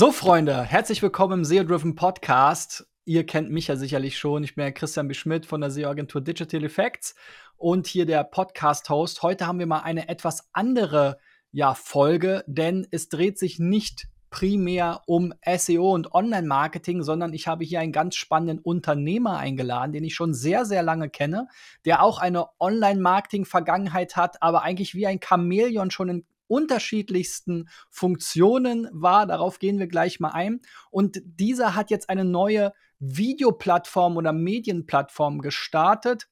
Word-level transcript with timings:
So, 0.00 0.12
Freunde, 0.12 0.64
herzlich 0.64 1.02
willkommen 1.02 1.40
im 1.40 1.44
SEO-Driven 1.44 1.94
Podcast. 1.94 2.86
Ihr 3.04 3.26
kennt 3.26 3.50
mich 3.50 3.66
ja 3.66 3.76
sicherlich 3.76 4.16
schon. 4.16 4.42
Ich 4.42 4.54
bin 4.54 4.64
ja 4.64 4.70
Christian 4.70 5.08
B. 5.08 5.12
Schmidt 5.12 5.44
von 5.44 5.60
der 5.60 5.70
SEO-Agentur 5.70 6.22
Digital 6.22 6.64
Effects 6.64 7.14
und 7.58 7.86
hier 7.86 8.06
der 8.06 8.24
Podcast-Host. 8.24 9.20
Heute 9.20 9.46
haben 9.46 9.58
wir 9.58 9.66
mal 9.66 9.80
eine 9.80 10.08
etwas 10.08 10.48
andere 10.54 11.18
ja, 11.52 11.74
Folge, 11.74 12.44
denn 12.46 12.86
es 12.90 13.10
dreht 13.10 13.38
sich 13.38 13.58
nicht 13.58 14.06
primär 14.30 15.02
um 15.04 15.34
SEO 15.44 15.92
und 15.92 16.14
Online-Marketing, 16.14 17.02
sondern 17.02 17.34
ich 17.34 17.46
habe 17.46 17.66
hier 17.66 17.80
einen 17.80 17.92
ganz 17.92 18.14
spannenden 18.14 18.58
Unternehmer 18.58 19.36
eingeladen, 19.36 19.92
den 19.92 20.04
ich 20.04 20.14
schon 20.14 20.32
sehr, 20.32 20.64
sehr 20.64 20.82
lange 20.82 21.10
kenne, 21.10 21.46
der 21.84 22.02
auch 22.02 22.20
eine 22.20 22.46
Online-Marketing-Vergangenheit 22.58 24.16
hat, 24.16 24.42
aber 24.42 24.62
eigentlich 24.62 24.94
wie 24.94 25.06
ein 25.06 25.20
Chamäleon 25.22 25.90
schon 25.90 26.08
in 26.08 26.24
unterschiedlichsten 26.50 27.68
Funktionen 27.88 28.88
war. 28.92 29.26
Darauf 29.26 29.58
gehen 29.58 29.78
wir 29.78 29.86
gleich 29.86 30.20
mal 30.20 30.30
ein. 30.30 30.60
Und 30.90 31.22
dieser 31.24 31.74
hat 31.76 31.90
jetzt 31.90 32.10
eine 32.10 32.24
neue 32.24 32.72
Videoplattform 32.98 34.16
oder 34.16 34.32
Medienplattform 34.32 35.40
gestartet. 35.40 36.28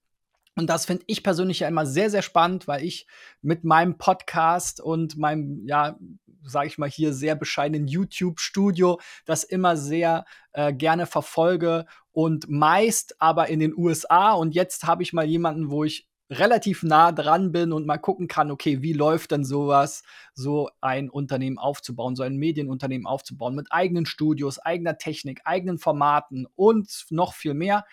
Und 0.56 0.68
das 0.68 0.86
finde 0.86 1.04
ich 1.06 1.22
persönlich 1.22 1.60
ja 1.60 1.68
immer 1.68 1.86
sehr, 1.86 2.10
sehr 2.10 2.22
spannend, 2.22 2.66
weil 2.66 2.82
ich 2.82 3.06
mit 3.42 3.62
meinem 3.62 3.96
Podcast 3.96 4.80
und 4.80 5.16
meinem, 5.16 5.64
ja, 5.66 5.96
sage 6.42 6.66
ich 6.66 6.78
mal 6.78 6.90
hier, 6.90 7.12
sehr 7.12 7.36
bescheidenen 7.36 7.86
YouTube-Studio 7.86 8.98
das 9.24 9.44
immer 9.44 9.76
sehr 9.76 10.24
äh, 10.52 10.72
gerne 10.72 11.06
verfolge 11.06 11.86
und 12.10 12.48
meist 12.48 13.14
aber 13.20 13.48
in 13.48 13.60
den 13.60 13.76
USA. 13.76 14.32
Und 14.32 14.56
jetzt 14.56 14.84
habe 14.84 15.04
ich 15.04 15.12
mal 15.12 15.24
jemanden, 15.24 15.70
wo 15.70 15.84
ich 15.84 16.07
relativ 16.30 16.82
nah 16.82 17.12
dran 17.12 17.52
bin 17.52 17.72
und 17.72 17.86
mal 17.86 17.98
gucken 17.98 18.28
kann, 18.28 18.50
okay, 18.50 18.82
wie 18.82 18.92
läuft 18.92 19.30
denn 19.30 19.44
sowas, 19.44 20.02
so 20.34 20.68
ein 20.80 21.08
Unternehmen 21.08 21.58
aufzubauen, 21.58 22.16
so 22.16 22.22
ein 22.22 22.36
Medienunternehmen 22.36 23.06
aufzubauen 23.06 23.54
mit 23.54 23.68
eigenen 23.70 24.06
Studios, 24.06 24.58
eigener 24.58 24.98
Technik, 24.98 25.40
eigenen 25.44 25.78
Formaten 25.78 26.46
und 26.54 27.06
noch 27.10 27.34
viel 27.34 27.54
mehr. 27.54 27.84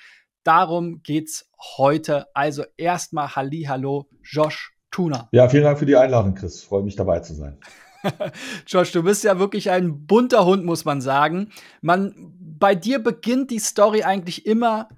Darum 0.44 1.02
geht's 1.02 1.50
heute. 1.78 2.28
Also 2.34 2.64
erstmal 2.78 3.36
Halli, 3.36 3.64
hallo, 3.64 4.08
Josh 4.22 4.74
Tuna. 4.92 5.28
Ja, 5.32 5.50
vielen 5.50 5.64
Dank 5.64 5.80
für 5.80 5.86
die 5.86 5.96
Einladung, 5.96 6.36
Chris. 6.36 6.64
Freue 6.64 6.84
mich 6.84 6.96
dabei 6.96 7.20
zu 7.22 7.34
sein. 7.34 7.58
Josh, 8.68 8.92
du 8.92 9.04
bist 9.04 9.24
ja 9.24 9.40
wirklich 9.40 9.70
ein 9.72 10.06
bunter 10.06 10.46
Hund, 10.46 10.64
muss 10.64 10.86
man 10.86 11.02
sagen. 11.02 11.52
Man, 11.82 12.14
bei 12.40 12.76
dir 12.76 13.00
beginnt 13.00 13.52
die 13.52 13.60
Story 13.60 14.04
eigentlich 14.04 14.46
immer, 14.46 14.90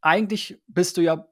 eigentlich 0.00 0.60
bist 0.66 0.96
du 0.96 1.02
ja 1.02 1.28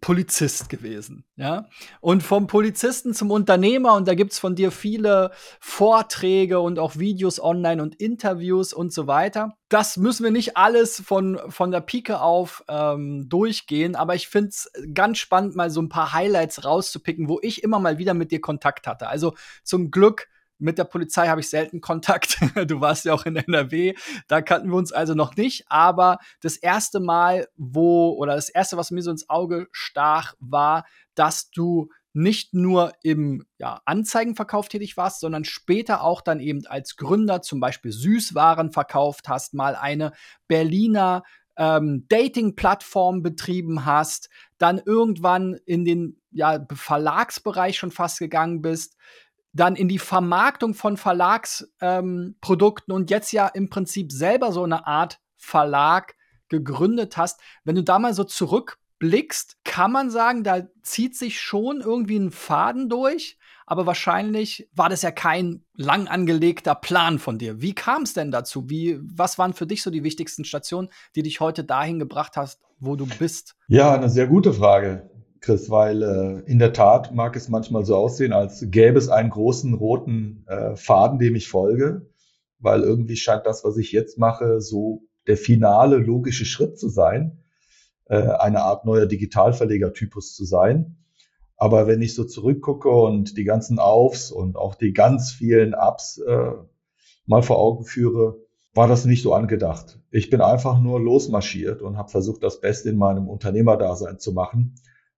Polizist 0.00 0.68
gewesen, 0.68 1.24
ja. 1.36 1.66
Und 2.00 2.22
vom 2.22 2.46
Polizisten 2.46 3.14
zum 3.14 3.30
Unternehmer, 3.30 3.94
und 3.94 4.08
da 4.08 4.14
gibt's 4.14 4.38
von 4.38 4.54
dir 4.54 4.70
viele 4.70 5.30
Vorträge 5.60 6.60
und 6.60 6.78
auch 6.78 6.96
Videos 6.96 7.40
online 7.42 7.82
und 7.82 7.94
Interviews 7.96 8.72
und 8.72 8.92
so 8.92 9.06
weiter. 9.06 9.56
Das 9.68 9.96
müssen 9.96 10.24
wir 10.24 10.30
nicht 10.30 10.56
alles 10.56 11.00
von, 11.00 11.38
von 11.48 11.70
der 11.70 11.80
Pike 11.80 12.20
auf 12.20 12.64
ähm, 12.68 13.28
durchgehen, 13.28 13.96
aber 13.96 14.14
ich 14.14 14.28
find's 14.28 14.70
ganz 14.94 15.18
spannend, 15.18 15.56
mal 15.56 15.70
so 15.70 15.82
ein 15.82 15.88
paar 15.88 16.12
Highlights 16.12 16.64
rauszupicken, 16.64 17.28
wo 17.28 17.38
ich 17.42 17.62
immer 17.62 17.78
mal 17.78 17.98
wieder 17.98 18.14
mit 18.14 18.30
dir 18.30 18.40
Kontakt 18.40 18.86
hatte. 18.86 19.08
Also 19.08 19.34
zum 19.64 19.90
Glück 19.90 20.28
mit 20.58 20.78
der 20.78 20.84
Polizei 20.84 21.28
habe 21.28 21.40
ich 21.40 21.48
selten 21.48 21.80
Kontakt. 21.80 22.38
Du 22.68 22.80
warst 22.80 23.04
ja 23.04 23.14
auch 23.14 23.24
in 23.24 23.36
NRW. 23.36 23.94
Da 24.26 24.42
kannten 24.42 24.70
wir 24.70 24.76
uns 24.76 24.92
also 24.92 25.14
noch 25.14 25.36
nicht. 25.36 25.64
Aber 25.68 26.18
das 26.40 26.56
erste 26.56 27.00
Mal, 27.00 27.48
wo, 27.56 28.10
oder 28.12 28.34
das 28.34 28.48
erste, 28.48 28.76
was 28.76 28.90
mir 28.90 29.02
so 29.02 29.10
ins 29.10 29.28
Auge 29.28 29.68
stach, 29.72 30.34
war, 30.40 30.84
dass 31.14 31.50
du 31.50 31.88
nicht 32.12 32.52
nur 32.54 32.92
im 33.02 33.44
ja, 33.58 33.80
Anzeigenverkauf 33.84 34.68
tätig 34.68 34.96
warst, 34.96 35.20
sondern 35.20 35.44
später 35.44 36.02
auch 36.02 36.20
dann 36.20 36.40
eben 36.40 36.66
als 36.66 36.96
Gründer 36.96 37.42
zum 37.42 37.60
Beispiel 37.60 37.92
Süßwaren 37.92 38.72
verkauft 38.72 39.28
hast, 39.28 39.54
mal 39.54 39.76
eine 39.76 40.12
Berliner 40.48 41.22
ähm, 41.56 42.06
Dating-Plattform 42.08 43.22
betrieben 43.22 43.84
hast, 43.84 44.30
dann 44.58 44.80
irgendwann 44.84 45.58
in 45.66 45.84
den 45.84 46.20
ja, 46.30 46.64
Verlagsbereich 46.72 47.76
schon 47.78 47.90
fast 47.90 48.18
gegangen 48.18 48.62
bist 48.62 48.96
dann 49.52 49.76
in 49.76 49.88
die 49.88 49.98
Vermarktung 49.98 50.74
von 50.74 50.96
Verlagsprodukten 50.96 52.92
ähm, 52.92 52.96
und 52.96 53.10
jetzt 53.10 53.32
ja 53.32 53.48
im 53.48 53.68
Prinzip 53.68 54.12
selber 54.12 54.52
so 54.52 54.62
eine 54.64 54.86
Art 54.86 55.20
Verlag 55.36 56.14
gegründet 56.48 57.16
hast. 57.16 57.40
Wenn 57.64 57.76
du 57.76 57.82
da 57.82 57.98
mal 57.98 58.14
so 58.14 58.24
zurückblickst, 58.24 59.58
kann 59.64 59.92
man 59.92 60.10
sagen, 60.10 60.44
da 60.44 60.66
zieht 60.82 61.16
sich 61.16 61.40
schon 61.40 61.80
irgendwie 61.80 62.18
ein 62.18 62.30
Faden 62.30 62.88
durch, 62.88 63.38
aber 63.66 63.84
wahrscheinlich 63.84 64.68
war 64.74 64.88
das 64.88 65.02
ja 65.02 65.10
kein 65.10 65.64
lang 65.74 66.08
angelegter 66.08 66.74
Plan 66.74 67.18
von 67.18 67.38
dir. 67.38 67.60
Wie 67.60 67.74
kam 67.74 68.02
es 68.02 68.14
denn 68.14 68.30
dazu? 68.30 68.70
Wie, 68.70 68.98
was 69.02 69.38
waren 69.38 69.52
für 69.52 69.66
dich 69.66 69.82
so 69.82 69.90
die 69.90 70.04
wichtigsten 70.04 70.44
Stationen, 70.44 70.88
die 71.14 71.22
dich 71.22 71.40
heute 71.40 71.64
dahin 71.64 71.98
gebracht 71.98 72.36
hast, 72.36 72.60
wo 72.78 72.96
du 72.96 73.06
bist? 73.06 73.56
Ja, 73.68 73.94
eine 73.94 74.08
sehr 74.08 74.26
gute 74.26 74.54
Frage. 74.54 75.10
Chris, 75.40 75.70
weil 75.70 76.02
äh, 76.02 76.50
in 76.50 76.58
der 76.58 76.72
Tat 76.72 77.14
mag 77.14 77.36
es 77.36 77.48
manchmal 77.48 77.84
so 77.84 77.96
aussehen, 77.96 78.32
als 78.32 78.64
gäbe 78.70 78.98
es 78.98 79.08
einen 79.08 79.30
großen 79.30 79.74
roten 79.74 80.44
äh, 80.46 80.76
Faden, 80.76 81.18
dem 81.18 81.34
ich 81.34 81.48
folge, 81.48 82.10
weil 82.58 82.82
irgendwie 82.82 83.16
scheint 83.16 83.46
das, 83.46 83.64
was 83.64 83.76
ich 83.76 83.92
jetzt 83.92 84.18
mache, 84.18 84.60
so 84.60 85.02
der 85.26 85.36
finale 85.36 85.96
logische 85.96 86.44
Schritt 86.44 86.78
zu 86.78 86.88
sein, 86.88 87.44
äh, 88.06 88.16
eine 88.16 88.62
Art 88.62 88.84
neuer 88.84 89.06
Digitalverleger-Typus 89.06 90.34
zu 90.34 90.44
sein. 90.44 90.96
Aber 91.56 91.86
wenn 91.86 92.02
ich 92.02 92.14
so 92.14 92.24
zurückgucke 92.24 92.88
und 92.88 93.36
die 93.36 93.44
ganzen 93.44 93.78
Aufs 93.78 94.30
und 94.30 94.56
auch 94.56 94.74
die 94.74 94.92
ganz 94.92 95.32
vielen 95.32 95.74
Ups 95.74 96.18
äh, 96.18 96.52
mal 97.26 97.42
vor 97.42 97.58
Augen 97.58 97.84
führe, 97.84 98.38
war 98.74 98.86
das 98.86 99.04
nicht 99.04 99.22
so 99.22 99.34
angedacht. 99.34 99.98
Ich 100.10 100.30
bin 100.30 100.40
einfach 100.40 100.80
nur 100.80 101.00
losmarschiert 101.00 101.82
und 101.82 101.96
habe 101.96 102.10
versucht, 102.10 102.42
das 102.44 102.60
Beste 102.60 102.90
in 102.90 102.96
meinem 102.96 103.28
Unternehmerdasein 103.28 104.18
zu 104.18 104.32
machen 104.32 104.74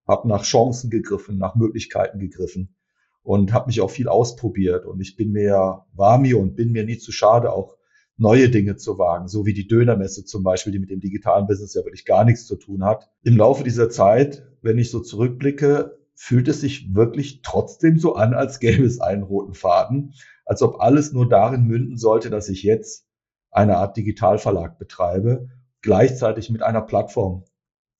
habe 0.07 0.27
nach 0.27 0.43
Chancen 0.43 0.89
gegriffen, 0.89 1.37
nach 1.37 1.55
Möglichkeiten 1.55 2.19
gegriffen 2.19 2.75
und 3.23 3.53
habe 3.53 3.67
mich 3.67 3.81
auch 3.81 3.91
viel 3.91 4.07
ausprobiert. 4.07 4.85
Und 4.85 4.99
ich 4.99 5.15
bin 5.15 5.31
mir, 5.31 5.85
war 5.93 6.17
mir 6.17 6.39
und 6.39 6.55
bin 6.55 6.71
mir 6.71 6.83
nie 6.83 6.97
zu 6.97 7.11
schade, 7.11 7.51
auch 7.53 7.77
neue 8.17 8.49
Dinge 8.49 8.75
zu 8.75 8.97
wagen, 8.99 9.27
so 9.27 9.45
wie 9.45 9.53
die 9.53 9.67
Dönermesse 9.67 10.25
zum 10.25 10.43
Beispiel, 10.43 10.71
die 10.71 10.79
mit 10.79 10.91
dem 10.91 10.99
digitalen 10.99 11.47
Business 11.47 11.73
ja 11.73 11.83
wirklich 11.83 12.05
gar 12.05 12.23
nichts 12.23 12.45
zu 12.45 12.55
tun 12.55 12.83
hat. 12.83 13.09
Im 13.23 13.37
Laufe 13.37 13.63
dieser 13.63 13.89
Zeit, 13.89 14.45
wenn 14.61 14.77
ich 14.77 14.91
so 14.91 14.99
zurückblicke, 14.99 15.97
fühlt 16.13 16.47
es 16.47 16.61
sich 16.61 16.93
wirklich 16.93 17.41
trotzdem 17.41 17.97
so 17.97 18.15
an, 18.15 18.35
als 18.35 18.59
gäbe 18.59 18.85
es 18.85 18.99
einen 18.99 19.23
roten 19.23 19.55
Faden, 19.55 20.13
als 20.45 20.61
ob 20.61 20.79
alles 20.81 21.13
nur 21.13 21.27
darin 21.27 21.63
münden 21.63 21.97
sollte, 21.97 22.29
dass 22.29 22.47
ich 22.49 22.61
jetzt 22.61 23.07
eine 23.49 23.77
Art 23.77 23.97
Digitalverlag 23.97 24.77
betreibe, 24.77 25.49
gleichzeitig 25.81 26.51
mit 26.51 26.61
einer 26.61 26.81
Plattform 26.81 27.45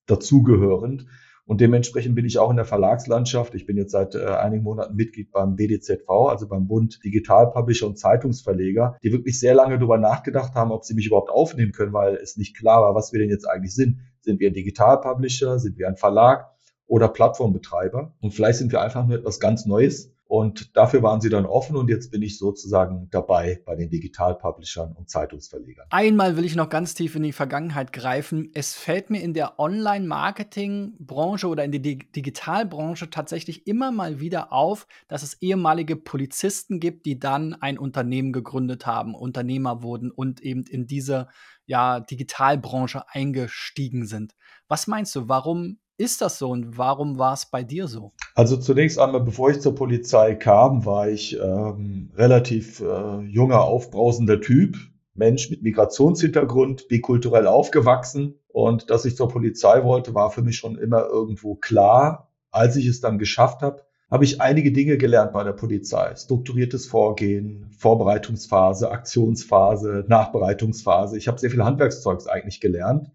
dazugehörend, 0.05 1.07
und 1.51 1.59
dementsprechend 1.59 2.15
bin 2.15 2.23
ich 2.23 2.39
auch 2.39 2.49
in 2.49 2.55
der 2.55 2.63
Verlagslandschaft. 2.63 3.55
Ich 3.55 3.65
bin 3.65 3.75
jetzt 3.75 3.91
seit 3.91 4.15
äh, 4.15 4.23
einigen 4.23 4.63
Monaten 4.63 4.95
Mitglied 4.95 5.33
beim 5.33 5.57
BDZV, 5.57 6.07
also 6.07 6.47
beim 6.47 6.65
Bund 6.65 7.03
Digital 7.03 7.51
Publisher 7.51 7.87
und 7.87 7.99
Zeitungsverleger, 7.99 8.95
die 9.03 9.11
wirklich 9.11 9.37
sehr 9.37 9.53
lange 9.53 9.77
darüber 9.77 9.97
nachgedacht 9.97 10.55
haben, 10.55 10.71
ob 10.71 10.85
sie 10.85 10.93
mich 10.93 11.07
überhaupt 11.07 11.29
aufnehmen 11.29 11.73
können, 11.73 11.91
weil 11.91 12.15
es 12.15 12.37
nicht 12.37 12.55
klar 12.55 12.83
war, 12.83 12.95
was 12.95 13.11
wir 13.11 13.19
denn 13.19 13.29
jetzt 13.29 13.43
eigentlich 13.49 13.75
sind. 13.75 13.99
Sind 14.21 14.39
wir 14.39 14.49
ein 14.49 14.53
Digital 14.53 15.01
Publisher? 15.01 15.59
Sind 15.59 15.77
wir 15.77 15.89
ein 15.89 15.97
Verlag? 15.97 16.47
Oder 16.87 17.09
Plattformbetreiber? 17.09 18.13
Und 18.21 18.33
vielleicht 18.33 18.59
sind 18.59 18.71
wir 18.71 18.79
einfach 18.79 19.05
nur 19.05 19.17
etwas 19.17 19.41
ganz 19.41 19.65
Neues 19.65 20.13
und 20.31 20.77
dafür 20.77 21.03
waren 21.03 21.19
sie 21.19 21.27
dann 21.27 21.45
offen 21.45 21.75
und 21.75 21.89
jetzt 21.89 22.09
bin 22.09 22.21
ich 22.21 22.37
sozusagen 22.37 23.09
dabei 23.11 23.61
bei 23.65 23.75
den 23.75 23.89
Digital-Publishern 23.89 24.93
und 24.93 25.09
Zeitungsverlegern. 25.09 25.87
Einmal 25.89 26.37
will 26.37 26.45
ich 26.45 26.55
noch 26.55 26.69
ganz 26.69 26.93
tief 26.93 27.17
in 27.17 27.23
die 27.23 27.33
Vergangenheit 27.33 27.91
greifen. 27.91 28.49
Es 28.53 28.73
fällt 28.73 29.09
mir 29.09 29.21
in 29.21 29.33
der 29.33 29.59
Online-Marketing-Branche 29.59 31.49
oder 31.49 31.65
in 31.65 31.73
der 31.73 31.81
Digitalbranche 31.81 33.09
tatsächlich 33.09 33.67
immer 33.67 33.91
mal 33.91 34.21
wieder 34.21 34.53
auf, 34.53 34.87
dass 35.09 35.21
es 35.21 35.33
ehemalige 35.41 35.97
Polizisten 35.97 36.79
gibt, 36.79 37.05
die 37.05 37.19
dann 37.19 37.53
ein 37.53 37.77
Unternehmen 37.77 38.31
gegründet 38.31 38.85
haben, 38.85 39.15
Unternehmer 39.15 39.83
wurden 39.83 40.11
und 40.11 40.39
eben 40.39 40.63
in 40.63 40.87
diese 40.87 41.27
ja, 41.65 41.99
Digitalbranche 41.99 43.03
eingestiegen 43.09 44.05
sind. 44.05 44.33
Was 44.69 44.87
meinst 44.87 45.13
du, 45.13 45.27
warum 45.27 45.80
ist 46.01 46.21
das 46.21 46.39
so 46.39 46.49
und 46.49 46.77
warum 46.77 47.17
war 47.17 47.33
es 47.33 47.45
bei 47.45 47.63
dir 47.63 47.87
so? 47.87 48.11
Also 48.33 48.57
zunächst 48.57 48.97
einmal, 48.97 49.21
bevor 49.21 49.51
ich 49.51 49.61
zur 49.61 49.75
Polizei 49.75 50.35
kam, 50.35 50.85
war 50.85 51.09
ich 51.09 51.37
ähm, 51.39 52.11
relativ 52.15 52.81
äh, 52.81 53.19
junger, 53.21 53.61
aufbrausender 53.61 54.41
Typ, 54.41 54.77
Mensch 55.13 55.49
mit 55.49 55.61
Migrationshintergrund, 55.61 56.87
bikulturell 56.87 57.45
aufgewachsen. 57.45 58.39
Und 58.47 58.89
dass 58.89 59.05
ich 59.05 59.15
zur 59.15 59.29
Polizei 59.29 59.83
wollte, 59.83 60.15
war 60.15 60.31
für 60.31 60.41
mich 60.41 60.57
schon 60.57 60.77
immer 60.77 61.05
irgendwo 61.05 61.55
klar. 61.55 62.31
Als 62.49 62.75
ich 62.75 62.87
es 62.87 62.99
dann 62.99 63.19
geschafft 63.19 63.61
habe, 63.61 63.83
habe 64.09 64.25
ich 64.25 64.41
einige 64.41 64.71
Dinge 64.71 64.97
gelernt 64.97 65.31
bei 65.31 65.43
der 65.43 65.53
Polizei. 65.53 66.15
Strukturiertes 66.15 66.87
Vorgehen, 66.87 67.69
Vorbereitungsphase, 67.77 68.91
Aktionsphase, 68.91 70.03
Nachbereitungsphase. 70.07 71.17
Ich 71.17 71.27
habe 71.27 71.39
sehr 71.39 71.49
viel 71.49 71.63
Handwerkszeugs 71.63 72.27
eigentlich 72.27 72.59
gelernt. 72.59 73.11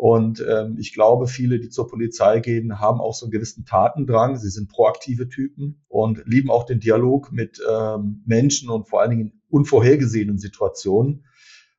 Und 0.00 0.42
ähm, 0.48 0.78
ich 0.78 0.94
glaube, 0.94 1.26
viele, 1.26 1.60
die 1.60 1.68
zur 1.68 1.86
Polizei 1.86 2.40
gehen, 2.40 2.80
haben 2.80 3.02
auch 3.02 3.12
so 3.12 3.26
einen 3.26 3.32
gewissen 3.32 3.66
Tatendrang. 3.66 4.38
Sie 4.38 4.48
sind 4.48 4.70
proaktive 4.70 5.28
Typen 5.28 5.84
und 5.88 6.22
lieben 6.24 6.50
auch 6.50 6.64
den 6.64 6.80
Dialog 6.80 7.30
mit 7.32 7.60
ähm, 7.70 8.22
Menschen 8.24 8.70
und 8.70 8.88
vor 8.88 9.02
allen 9.02 9.10
Dingen 9.10 9.20
in 9.20 9.40
unvorhergesehenen 9.50 10.38
Situationen. 10.38 11.26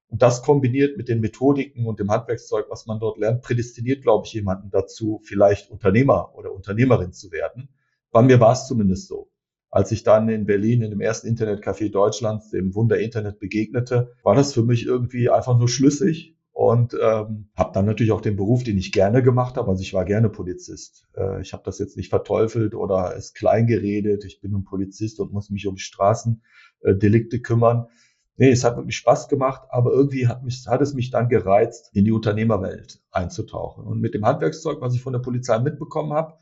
Und 0.07 0.21
das 0.21 0.43
kombiniert 0.43 0.97
mit 0.97 1.09
den 1.09 1.19
Methodiken 1.19 1.87
und 1.87 1.99
dem 1.99 2.11
Handwerkszeug, 2.11 2.67
was 2.69 2.85
man 2.85 2.99
dort 2.99 3.17
lernt, 3.17 3.41
prädestiniert, 3.41 4.03
glaube 4.03 4.27
ich, 4.27 4.33
jemanden 4.33 4.69
dazu, 4.69 5.19
vielleicht 5.23 5.71
Unternehmer 5.71 6.35
oder 6.35 6.53
Unternehmerin 6.53 7.13
zu 7.13 7.31
werden. 7.31 7.69
Bei 8.11 8.21
mir 8.21 8.39
war 8.39 8.51
es 8.51 8.67
zumindest 8.67 9.07
so. 9.07 9.31
Als 9.71 9.91
ich 9.91 10.03
dann 10.03 10.29
in 10.29 10.45
Berlin 10.45 10.83
in 10.83 10.91
dem 10.91 11.01
ersten 11.01 11.27
Internetcafé 11.27 11.89
Deutschlands, 11.89 12.51
dem 12.51 12.75
Wunder 12.75 12.99
Internet, 12.99 13.39
begegnete, 13.39 14.11
war 14.21 14.35
das 14.35 14.53
für 14.53 14.61
mich 14.61 14.85
irgendwie 14.85 15.31
einfach 15.31 15.57
nur 15.57 15.67
schlüssig 15.67 16.35
und 16.53 16.93
ähm, 17.01 17.49
habe 17.55 17.71
dann 17.73 17.85
natürlich 17.85 18.11
auch 18.11 18.21
den 18.21 18.35
Beruf, 18.35 18.63
den 18.63 18.77
ich 18.77 18.91
gerne 18.91 19.23
gemacht 19.23 19.55
habe. 19.55 19.69
Also 19.69 19.81
ich 19.81 19.93
war 19.93 20.05
gerne 20.05 20.29
Polizist. 20.29 21.07
Äh, 21.15 21.41
ich 21.41 21.53
habe 21.53 21.63
das 21.65 21.79
jetzt 21.79 21.97
nicht 21.97 22.09
verteufelt 22.09 22.75
oder 22.75 23.15
es 23.15 23.33
klein 23.33 23.67
geredet. 23.67 24.25
Ich 24.25 24.41
bin 24.41 24.53
ein 24.53 24.65
Polizist 24.65 25.19
und 25.19 25.31
muss 25.31 25.49
mich 25.49 25.65
um 25.67 25.77
Straßendelikte 25.77 27.41
kümmern. 27.41 27.87
Nee, 28.35 28.51
es 28.51 28.63
hat 28.63 28.75
wirklich 28.75 28.97
Spaß 28.97 29.27
gemacht, 29.27 29.61
aber 29.69 29.91
irgendwie 29.91 30.27
hat, 30.27 30.43
mich, 30.43 30.65
hat 30.67 30.81
es 30.81 30.93
mich 30.93 31.09
dann 31.09 31.29
gereizt, 31.29 31.89
in 31.93 32.05
die 32.05 32.11
Unternehmerwelt 32.11 33.01
einzutauchen. 33.11 33.85
Und 33.85 34.01
mit 34.01 34.13
dem 34.13 34.25
Handwerkszeug, 34.25 34.81
was 34.81 34.95
ich 34.95 35.01
von 35.01 35.13
der 35.13 35.19
Polizei 35.19 35.59
mitbekommen 35.59 36.13
habe, 36.13 36.35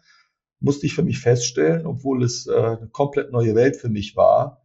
musste 0.59 0.85
ich 0.85 0.93
für 0.93 1.03
mich 1.03 1.19
feststellen, 1.19 1.85
obwohl 1.85 2.23
es 2.23 2.47
äh, 2.47 2.53
eine 2.53 2.89
komplett 2.91 3.31
neue 3.31 3.55
Welt 3.55 3.75
für 3.75 3.89
mich 3.89 4.15
war, 4.15 4.61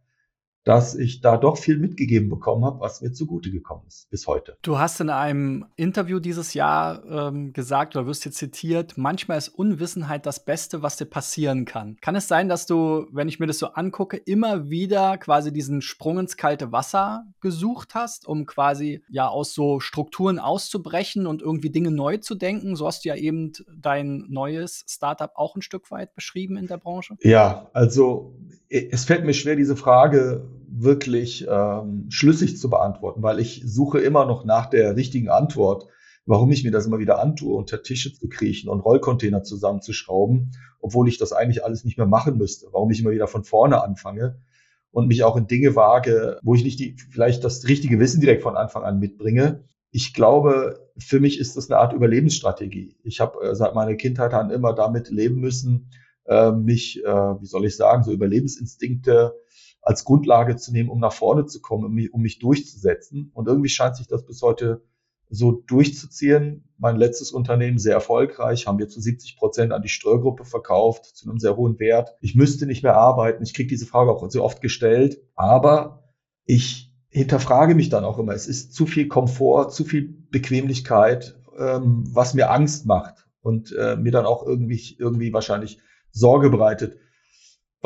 dass 0.65 0.95
ich 0.95 1.21
da 1.21 1.37
doch 1.37 1.57
viel 1.57 1.77
mitgegeben 1.77 2.27
bekommen 2.27 2.65
habe, 2.65 2.79
was 2.81 2.99
mir 3.01 3.13
zugute 3.13 3.51
gekommen 3.51 3.83
ist 3.87 4.09
bis 4.09 4.25
heute. 4.27 4.57
Du 4.63 4.79
hast 4.79 4.99
in 4.99 5.11
einem 5.11 5.65
Interview 5.75 6.19
dieses 6.19 6.55
Jahr 6.55 7.05
ähm, 7.05 7.53
gesagt 7.53 7.95
oder 7.95 8.07
wirst 8.07 8.23
hier 8.23 8.31
zitiert, 8.31 8.97
manchmal 8.97 9.37
ist 9.37 9.49
Unwissenheit 9.49 10.25
das 10.25 10.43
Beste, 10.43 10.81
was 10.81 10.97
dir 10.97 11.05
passieren 11.05 11.65
kann. 11.65 11.97
Kann 12.01 12.15
es 12.15 12.27
sein, 12.27 12.49
dass 12.49 12.65
du, 12.65 13.05
wenn 13.11 13.27
ich 13.27 13.39
mir 13.39 13.45
das 13.45 13.59
so 13.59 13.67
angucke, 13.67 14.17
immer 14.17 14.69
wieder 14.69 15.19
quasi 15.19 15.53
diesen 15.53 15.83
Sprung 15.83 16.17
ins 16.17 16.35
kalte 16.35 16.71
Wasser 16.71 17.25
gesucht 17.41 17.93
hast, 17.93 18.27
um 18.27 18.47
quasi 18.47 19.03
ja 19.07 19.27
aus 19.27 19.53
so 19.53 19.79
Strukturen 19.79 20.39
auszubrechen 20.39 21.27
und 21.27 21.43
irgendwie 21.43 21.69
Dinge 21.69 21.91
neu 21.91 22.17
zu 22.17 22.33
denken? 22.33 22.75
So 22.75 22.87
hast 22.87 23.05
du 23.05 23.09
ja 23.09 23.15
eben 23.15 23.51
dein 23.77 24.25
neues 24.29 24.83
Startup 24.87 25.31
auch 25.35 25.55
ein 25.55 25.61
Stück 25.61 25.91
weit 25.91 26.15
beschrieben 26.15 26.57
in 26.57 26.65
der 26.65 26.77
Branche. 26.77 27.15
Ja, 27.21 27.69
also 27.73 28.35
es 28.69 29.05
fällt 29.05 29.25
mir 29.25 29.33
schwer, 29.33 29.55
diese 29.55 29.75
Frage 29.75 30.47
wirklich 30.67 31.45
ähm, 31.49 32.07
schlüssig 32.09 32.57
zu 32.57 32.69
beantworten, 32.69 33.23
weil 33.23 33.39
ich 33.39 33.63
suche 33.65 33.99
immer 33.99 34.25
noch 34.25 34.45
nach 34.45 34.65
der 34.65 34.95
richtigen 34.95 35.29
Antwort, 35.29 35.87
warum 36.25 36.51
ich 36.51 36.63
mir 36.63 36.71
das 36.71 36.85
immer 36.85 36.99
wieder 36.99 37.19
antue, 37.19 37.55
unter 37.55 37.81
Tische 37.83 38.13
zu 38.13 38.27
kriechen 38.27 38.69
und 38.69 38.81
Rollcontainer 38.81 39.43
zusammenzuschrauben, 39.43 40.51
obwohl 40.79 41.07
ich 41.07 41.17
das 41.17 41.33
eigentlich 41.33 41.63
alles 41.63 41.85
nicht 41.85 41.97
mehr 41.97 42.07
machen 42.07 42.37
müsste, 42.37 42.67
warum 42.71 42.89
ich 42.91 43.01
immer 43.01 43.11
wieder 43.11 43.27
von 43.27 43.43
vorne 43.43 43.83
anfange 43.83 44.39
und 44.91 45.07
mich 45.07 45.23
auch 45.23 45.35
in 45.35 45.47
Dinge 45.47 45.75
wage, 45.75 46.39
wo 46.41 46.55
ich 46.55 46.63
nicht 46.63 46.79
die, 46.79 46.95
vielleicht 47.11 47.43
das 47.43 47.67
richtige 47.67 47.99
Wissen 47.99 48.21
direkt 48.21 48.43
von 48.43 48.57
Anfang 48.57 48.83
an 48.83 48.99
mitbringe. 48.99 49.63
Ich 49.91 50.13
glaube, 50.13 50.89
für 50.97 51.19
mich 51.19 51.39
ist 51.39 51.55
das 51.55 51.69
eine 51.69 51.79
Art 51.79 51.93
Überlebensstrategie. 51.93 52.97
Ich 53.03 53.21
habe 53.21 53.41
äh, 53.41 53.55
seit 53.55 53.75
meiner 53.75 53.95
Kindheit 53.95 54.33
an 54.33 54.49
immer 54.49 54.73
damit 54.73 55.09
leben 55.09 55.39
müssen, 55.39 55.89
äh, 56.25 56.51
mich, 56.51 57.03
äh, 57.03 57.07
wie 57.07 57.45
soll 57.45 57.65
ich 57.65 57.75
sagen, 57.75 58.03
so 58.03 58.11
Überlebensinstinkte 58.11 59.33
als 59.81 60.03
Grundlage 60.03 60.55
zu 60.55 60.71
nehmen, 60.71 60.89
um 60.89 60.99
nach 60.99 61.13
vorne 61.13 61.45
zu 61.45 61.61
kommen, 61.61 61.85
um 61.85 61.93
mich, 61.93 62.13
um 62.13 62.21
mich 62.21 62.39
durchzusetzen. 62.39 63.31
Und 63.33 63.47
irgendwie 63.47 63.69
scheint 63.69 63.95
sich 63.95 64.07
das 64.07 64.25
bis 64.25 64.41
heute 64.41 64.83
so 65.29 65.51
durchzuziehen. 65.51 66.67
Mein 66.77 66.97
letztes 66.97 67.31
Unternehmen 67.31 67.77
sehr 67.77 67.93
erfolgreich, 67.93 68.67
haben 68.67 68.79
wir 68.79 68.89
zu 68.89 68.99
70 68.99 69.37
Prozent 69.37 69.71
an 69.71 69.83
die 69.83 69.89
Ströhrgruppe 69.89 70.43
verkauft, 70.43 71.05
zu 71.05 71.29
einem 71.29 71.39
sehr 71.39 71.55
hohen 71.55 71.79
Wert. 71.79 72.15
Ich 72.21 72.35
müsste 72.35 72.65
nicht 72.65 72.83
mehr 72.83 72.95
arbeiten. 72.95 73.43
Ich 73.43 73.53
kriege 73.53 73.69
diese 73.69 73.85
Frage 73.85 74.11
auch 74.11 74.27
sehr 74.29 74.43
oft 74.43 74.61
gestellt. 74.61 75.21
Aber 75.35 76.03
ich 76.45 76.91
hinterfrage 77.09 77.75
mich 77.75 77.89
dann 77.89 78.03
auch 78.03 78.17
immer. 78.17 78.33
Es 78.33 78.47
ist 78.47 78.73
zu 78.73 78.87
viel 78.87 79.07
Komfort, 79.07 79.69
zu 79.69 79.85
viel 79.85 80.25
Bequemlichkeit, 80.31 81.39
ähm, 81.57 82.03
was 82.11 82.33
mir 82.33 82.51
Angst 82.51 82.85
macht 82.85 83.27
und 83.41 83.71
äh, 83.71 83.95
mir 83.95 84.11
dann 84.11 84.25
auch 84.25 84.45
irgendwie, 84.45 84.95
irgendwie 84.99 85.31
wahrscheinlich 85.31 85.79
Sorge 86.15 86.49
bereitet 86.49 86.97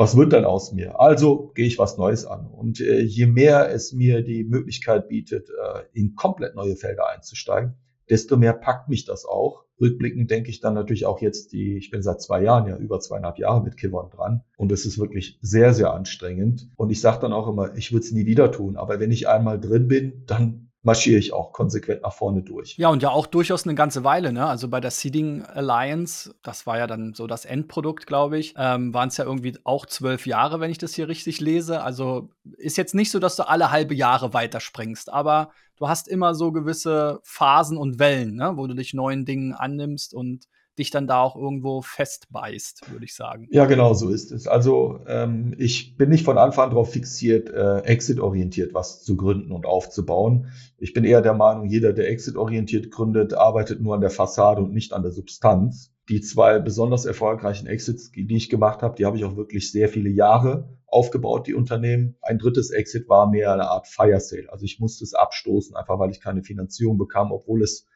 was 0.00 0.16
wird 0.16 0.32
dann 0.32 0.46
aus 0.46 0.72
mir? 0.72 0.98
Also 0.98 1.52
gehe 1.54 1.66
ich 1.66 1.78
was 1.78 1.98
Neues 1.98 2.24
an. 2.24 2.46
Und 2.46 2.80
äh, 2.80 3.02
je 3.02 3.26
mehr 3.26 3.70
es 3.70 3.92
mir 3.92 4.22
die 4.22 4.44
Möglichkeit 4.44 5.08
bietet, 5.08 5.50
äh, 5.50 5.82
in 5.92 6.14
komplett 6.14 6.54
neue 6.54 6.74
Felder 6.74 7.10
einzusteigen, 7.10 7.74
desto 8.08 8.38
mehr 8.38 8.54
packt 8.54 8.88
mich 8.88 9.04
das 9.04 9.26
auch. 9.26 9.66
Rückblickend 9.78 10.30
denke 10.30 10.48
ich 10.48 10.60
dann 10.60 10.72
natürlich 10.72 11.04
auch 11.04 11.20
jetzt 11.20 11.52
die, 11.52 11.76
ich 11.76 11.90
bin 11.90 12.00
seit 12.00 12.22
zwei 12.22 12.42
Jahren, 12.42 12.66
ja 12.66 12.78
über 12.78 12.98
zweieinhalb 12.98 13.38
Jahre 13.38 13.62
mit 13.62 13.76
Kivon 13.76 14.08
dran 14.08 14.40
und 14.56 14.72
es 14.72 14.86
ist 14.86 14.98
wirklich 14.98 15.38
sehr, 15.42 15.74
sehr 15.74 15.92
anstrengend. 15.92 16.70
Und 16.76 16.88
ich 16.88 17.02
sage 17.02 17.20
dann 17.20 17.34
auch 17.34 17.46
immer, 17.46 17.76
ich 17.76 17.92
würde 17.92 18.06
es 18.06 18.10
nie 18.10 18.24
wieder 18.24 18.50
tun, 18.50 18.78
aber 18.78 19.00
wenn 19.00 19.10
ich 19.10 19.28
einmal 19.28 19.60
drin 19.60 19.86
bin, 19.86 20.24
dann 20.26 20.69
marschiere 20.82 21.18
ich 21.18 21.32
auch 21.32 21.52
konsequent 21.52 22.02
nach 22.02 22.12
vorne 22.12 22.42
durch. 22.42 22.76
Ja, 22.78 22.88
und 22.88 23.02
ja 23.02 23.10
auch 23.10 23.26
durchaus 23.26 23.64
eine 23.64 23.74
ganze 23.74 24.02
Weile, 24.04 24.32
ne? 24.32 24.46
Also 24.46 24.68
bei 24.68 24.80
der 24.80 24.90
Seeding 24.90 25.42
Alliance, 25.42 26.34
das 26.42 26.66
war 26.66 26.78
ja 26.78 26.86
dann 26.86 27.12
so 27.14 27.26
das 27.26 27.44
Endprodukt, 27.44 28.06
glaube 28.06 28.38
ich, 28.38 28.54
ähm, 28.56 28.94
waren 28.94 29.08
es 29.08 29.16
ja 29.16 29.24
irgendwie 29.24 29.58
auch 29.64 29.86
zwölf 29.86 30.26
Jahre, 30.26 30.60
wenn 30.60 30.70
ich 30.70 30.78
das 30.78 30.94
hier 30.94 31.08
richtig 31.08 31.40
lese. 31.40 31.82
Also 31.82 32.30
ist 32.56 32.78
jetzt 32.78 32.94
nicht 32.94 33.10
so, 33.10 33.18
dass 33.18 33.36
du 33.36 33.46
alle 33.46 33.70
halbe 33.70 33.94
Jahre 33.94 34.32
weiterspringst, 34.32 35.12
aber 35.12 35.50
du 35.76 35.88
hast 35.88 36.08
immer 36.08 36.34
so 36.34 36.52
gewisse 36.52 37.20
Phasen 37.24 37.76
und 37.76 37.98
Wellen, 37.98 38.34
ne? 38.34 38.52
wo 38.56 38.66
du 38.66 38.74
dich 38.74 38.94
neuen 38.94 39.24
Dingen 39.24 39.52
annimmst 39.52 40.14
und 40.14 40.46
dich 40.80 40.90
dann 40.90 41.06
da 41.06 41.22
auch 41.22 41.36
irgendwo 41.36 41.82
festbeißt, 41.82 42.90
würde 42.90 43.04
ich 43.04 43.14
sagen. 43.14 43.46
Ja, 43.50 43.66
genau 43.66 43.94
so 43.94 44.08
ist 44.08 44.32
es. 44.32 44.46
Also 44.46 45.00
ähm, 45.06 45.54
ich 45.58 45.96
bin 45.96 46.08
nicht 46.08 46.24
von 46.24 46.38
Anfang 46.38 46.64
an 46.64 46.70
darauf 46.70 46.90
fixiert, 46.90 47.50
äh, 47.50 47.80
exit-orientiert 47.80 48.74
was 48.74 49.02
zu 49.04 49.16
gründen 49.16 49.52
und 49.52 49.66
aufzubauen. 49.66 50.48
Ich 50.78 50.92
bin 50.92 51.04
eher 51.04 51.22
der 51.22 51.34
Meinung, 51.34 51.68
jeder, 51.68 51.92
der 51.92 52.08
exit-orientiert 52.08 52.90
gründet, 52.90 53.34
arbeitet 53.34 53.80
nur 53.80 53.94
an 53.94 54.00
der 54.00 54.10
Fassade 54.10 54.62
und 54.62 54.72
nicht 54.72 54.92
an 54.92 55.02
der 55.02 55.12
Substanz. 55.12 55.92
Die 56.08 56.20
zwei 56.20 56.58
besonders 56.58 57.04
erfolgreichen 57.04 57.68
Exits, 57.68 58.10
die 58.10 58.26
ich 58.34 58.50
gemacht 58.50 58.82
habe, 58.82 58.96
die 58.96 59.06
habe 59.06 59.16
ich 59.16 59.24
auch 59.24 59.36
wirklich 59.36 59.70
sehr 59.70 59.88
viele 59.88 60.10
Jahre 60.10 60.68
aufgebaut, 60.88 61.46
die 61.46 61.54
Unternehmen. 61.54 62.16
Ein 62.20 62.38
drittes 62.38 62.70
Exit 62.70 63.08
war 63.08 63.30
mehr 63.30 63.52
eine 63.52 63.68
Art 63.68 63.86
Fire 63.86 64.18
Sale. 64.18 64.50
Also 64.50 64.64
ich 64.64 64.80
musste 64.80 65.04
es 65.04 65.14
abstoßen, 65.14 65.76
einfach 65.76 65.98
weil 65.98 66.10
ich 66.10 66.20
keine 66.20 66.42
Finanzierung 66.42 66.98
bekam, 66.98 67.30
obwohl 67.30 67.62
es 67.62 67.86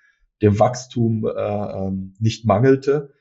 dem 0.42 0.58
Wachstum 0.58 1.26
äh, 1.26 1.30
ähm, 1.30 2.14
nicht 2.18 2.44
mangelte. 2.44 3.12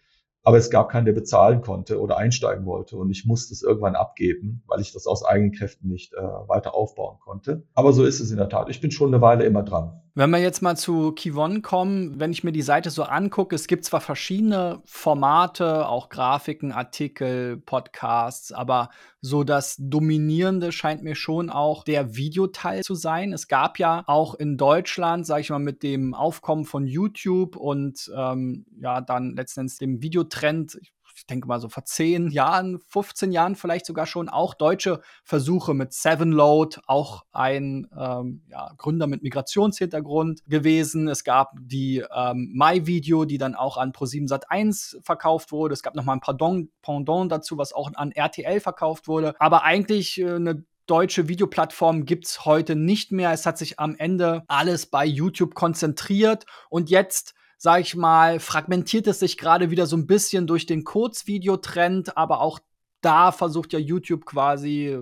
Aber 0.46 0.58
es 0.58 0.70
gab 0.70 0.90
keinen, 0.90 1.06
der 1.06 1.14
bezahlen 1.14 1.62
konnte 1.62 2.02
oder 2.02 2.18
einsteigen 2.18 2.66
wollte. 2.66 2.98
Und 2.98 3.10
ich 3.10 3.26
musste 3.26 3.54
es 3.54 3.64
irgendwann 3.64 3.96
abgeben, 3.96 4.62
weil 4.68 4.82
ich 4.82 4.92
das 4.92 5.08
aus 5.08 5.24
eigenen 5.24 5.54
Kräften 5.54 5.88
nicht 5.88 6.14
äh, 6.14 6.22
weiter 6.22 6.76
aufbauen 6.76 7.18
konnte. 7.22 7.66
Aber 7.74 7.94
so 7.94 8.04
ist 8.04 8.20
es 8.20 8.30
in 8.30 8.38
der 8.38 8.50
Tat. 8.50 8.70
Ich 8.70 8.82
bin 8.82 8.92
schon 8.92 9.14
eine 9.14 9.22
Weile 9.22 9.46
immer 9.46 9.64
dran. 9.64 10.03
Wenn 10.16 10.30
wir 10.30 10.38
jetzt 10.38 10.62
mal 10.62 10.78
zu 10.78 11.12
Kivon 11.14 11.64
kommen, 11.64 12.20
wenn 12.20 12.32
ich 12.32 12.44
mir 12.44 12.52
die 12.52 12.62
Seite 12.62 12.92
so 12.92 13.02
angucke, 13.02 13.56
es 13.56 13.66
gibt 13.66 13.84
zwar 13.84 14.00
verschiedene 14.00 14.80
Formate, 14.86 15.88
auch 15.88 16.10
Grafiken, 16.10 16.72
Artikel, 16.72 17.58
Podcasts, 17.58 18.52
aber 18.52 18.92
so 19.22 19.44
das 19.44 19.76
Dominierende 19.80 20.72
scheint 20.72 21.02
mir 21.02 21.16
schon 21.16 21.50
auch 21.50 21.84
der 21.84 22.16
Videoteil 22.16 22.84
zu 22.84 22.94
sein. 22.94 23.34
Es 23.34 23.48
gab 23.48 23.80
ja 23.80 24.04
auch 24.06 24.36
in 24.36 24.56
Deutschland, 24.56 25.26
sage 25.26 25.42
ich 25.42 25.50
mal, 25.50 25.58
mit 25.58 25.82
dem 25.82 26.14
Aufkommen 26.14 26.66
von 26.66 26.86
YouTube 26.86 27.56
und 27.56 28.12
ähm, 28.16 28.68
ja, 28.80 29.02
dann 29.02 29.36
letztendlich 29.36 29.80
dem 29.80 30.04
Videotrend, 30.04 30.78
ich 30.80 30.94
ich 31.16 31.26
denke 31.26 31.48
mal 31.48 31.60
so 31.60 31.70
vor 31.70 31.86
10 31.86 32.30
Jahren, 32.30 32.80
15 32.88 33.32
Jahren 33.32 33.56
vielleicht 33.56 33.86
sogar 33.86 34.06
schon 34.06 34.30
auch 34.30 34.54
deutsche 34.54 35.02
Versuche 35.24 35.74
mit 35.74 35.94
Sevenload, 35.94 36.78
auch 36.88 37.24
ein 37.32 37.88
ähm, 37.98 38.44
ja, 38.50 38.72
Gründer 38.78 39.08
mit 39.08 39.24
Migrationshintergrund 39.24 40.42
gewesen. 40.48 41.08
Es 41.08 41.24
gab 41.24 41.54
die 41.60 42.04
ähm, 42.14 42.52
My-Video, 42.54 43.26
die 43.26 43.38
dann 43.38 43.56
auch 43.56 43.78
an 43.78 43.92
Pro7 43.92 44.28
Sat1 44.28 45.04
verkauft 45.04 45.52
wurde. 45.52 45.74
Es 45.74 45.84
gab 45.84 45.96
noch 45.96 46.04
mal 46.04 46.14
ein 46.14 46.22
Pendant, 46.22 46.70
Pendant 46.82 47.32
dazu, 47.32 47.58
was 47.58 47.74
auch 47.74 47.92
an 47.94 48.12
RTL 48.12 48.60
verkauft 48.60 49.08
wurde. 49.08 49.36
Aber 49.40 49.64
eigentlich 49.64 50.20
äh, 50.20 50.36
eine 50.36 50.64
deutsche 50.86 51.28
Videoplattform 51.28 52.06
gibt 52.06 52.26
es 52.26 52.46
heute 52.46 52.76
nicht 52.76 53.12
mehr. 53.12 53.32
Es 53.32 53.46
hat 53.46 53.58
sich 53.58 53.80
am 53.80 53.96
Ende 53.96 54.44
alles 54.48 54.86
bei 54.86 55.06
YouTube 55.06 55.56
konzentriert 55.56 56.46
und 56.70 56.90
jetzt 56.90 57.34
sag 57.58 57.82
ich 57.82 57.96
mal, 57.96 58.40
fragmentiert 58.40 59.08
es 59.08 59.20
sich 59.20 59.38
gerade 59.38 59.72
wieder 59.72 59.86
so 59.86 59.96
ein 59.96 60.08
bisschen 60.08 60.48
durch 60.48 60.66
den 60.66 60.84
Kurzvideotrend, 60.84 62.18
aber 62.18 62.42
auch 62.42 62.60
da 63.02 63.32
versucht 63.32 63.74
ja 63.74 63.80
YouTube 63.80 64.26
quasi 64.26 64.98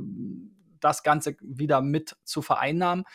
das 0.80 1.04
Ganze 1.04 1.36
wieder 1.42 1.82
mit 1.82 2.16
zu 2.24 2.42
vereinnahmen. 2.42 3.06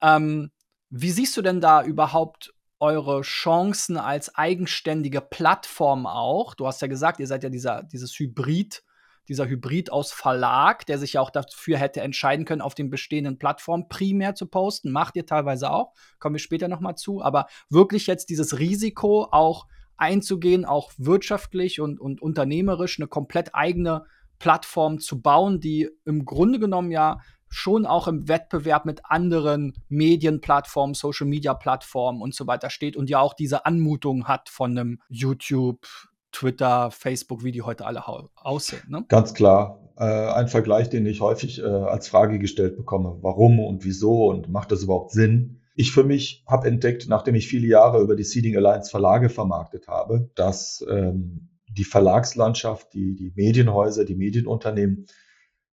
Ähm, 0.00 0.50
wie 0.90 1.10
siehst 1.10 1.36
du 1.36 1.42
denn 1.42 1.60
da 1.60 1.82
überhaupt 1.82 2.54
eure 2.78 3.22
Chancen 3.22 3.96
als 3.96 4.34
eigenständige 4.34 5.20
Plattform 5.20 6.06
auch? 6.06 6.54
Du 6.54 6.66
hast 6.66 6.82
ja 6.82 6.88
gesagt, 6.88 7.20
ihr 7.20 7.26
seid 7.26 7.42
ja 7.42 7.50
dieser, 7.50 7.82
dieses 7.82 8.18
Hybrid 8.18 8.84
dieser 9.28 9.46
Hybrid 9.46 9.90
aus 9.90 10.12
Verlag, 10.12 10.86
der 10.86 10.98
sich 10.98 11.14
ja 11.14 11.20
auch 11.20 11.30
dafür 11.30 11.78
hätte 11.78 12.00
entscheiden 12.00 12.44
können, 12.44 12.60
auf 12.60 12.74
den 12.74 12.90
bestehenden 12.90 13.38
Plattformen 13.38 13.88
primär 13.88 14.34
zu 14.34 14.46
posten. 14.46 14.90
Macht 14.90 15.16
ihr 15.16 15.26
teilweise 15.26 15.70
auch, 15.70 15.92
kommen 16.18 16.34
wir 16.34 16.40
später 16.40 16.68
nochmal 16.68 16.96
zu. 16.96 17.22
Aber 17.22 17.46
wirklich 17.70 18.06
jetzt 18.06 18.30
dieses 18.30 18.58
Risiko 18.58 19.28
auch 19.30 19.66
einzugehen, 19.96 20.64
auch 20.64 20.92
wirtschaftlich 20.98 21.80
und, 21.80 22.00
und 22.00 22.20
unternehmerisch 22.20 22.98
eine 22.98 23.06
komplett 23.06 23.54
eigene 23.54 24.04
Plattform 24.38 24.98
zu 24.98 25.22
bauen, 25.22 25.60
die 25.60 25.88
im 26.04 26.24
Grunde 26.24 26.58
genommen 26.58 26.90
ja 26.90 27.20
schon 27.48 27.86
auch 27.86 28.08
im 28.08 28.28
Wettbewerb 28.28 28.84
mit 28.84 29.02
anderen 29.04 29.74
Medienplattformen, 29.88 30.94
Social-Media-Plattformen 30.94 32.20
und 32.20 32.34
so 32.34 32.46
weiter 32.46 32.68
steht 32.68 32.96
und 32.96 33.08
ja 33.08 33.20
auch 33.20 33.32
diese 33.32 33.64
Anmutung 33.64 34.26
hat 34.26 34.48
von 34.48 34.72
einem 34.72 35.00
YouTube, 35.08 35.86
Twitter, 36.34 36.90
Facebook, 36.90 37.44
wie 37.44 37.52
die 37.52 37.62
heute 37.62 37.86
alle 37.86 38.04
aussehen. 38.34 38.82
Ne? 38.88 39.04
Ganz 39.08 39.34
klar. 39.34 39.80
Äh, 39.96 40.04
ein 40.04 40.48
Vergleich, 40.48 40.90
den 40.90 41.06
ich 41.06 41.20
häufig 41.20 41.60
äh, 41.60 41.64
als 41.64 42.08
Frage 42.08 42.38
gestellt 42.38 42.76
bekomme. 42.76 43.18
Warum 43.22 43.60
und 43.60 43.84
wieso 43.84 44.26
und 44.26 44.50
macht 44.50 44.72
das 44.72 44.82
überhaupt 44.82 45.12
Sinn? 45.12 45.60
Ich 45.76 45.92
für 45.92 46.04
mich 46.04 46.44
habe 46.46 46.68
entdeckt, 46.68 47.08
nachdem 47.08 47.34
ich 47.34 47.48
viele 47.48 47.66
Jahre 47.66 48.00
über 48.00 48.16
die 48.16 48.24
Seeding 48.24 48.56
Alliance 48.56 48.90
Verlage 48.90 49.28
vermarktet 49.28 49.88
habe, 49.88 50.30
dass 50.34 50.84
ähm, 50.88 51.48
die 51.68 51.84
Verlagslandschaft, 51.84 52.92
die, 52.92 53.14
die 53.14 53.32
Medienhäuser, 53.34 54.04
die 54.04 54.14
Medienunternehmen 54.14 55.06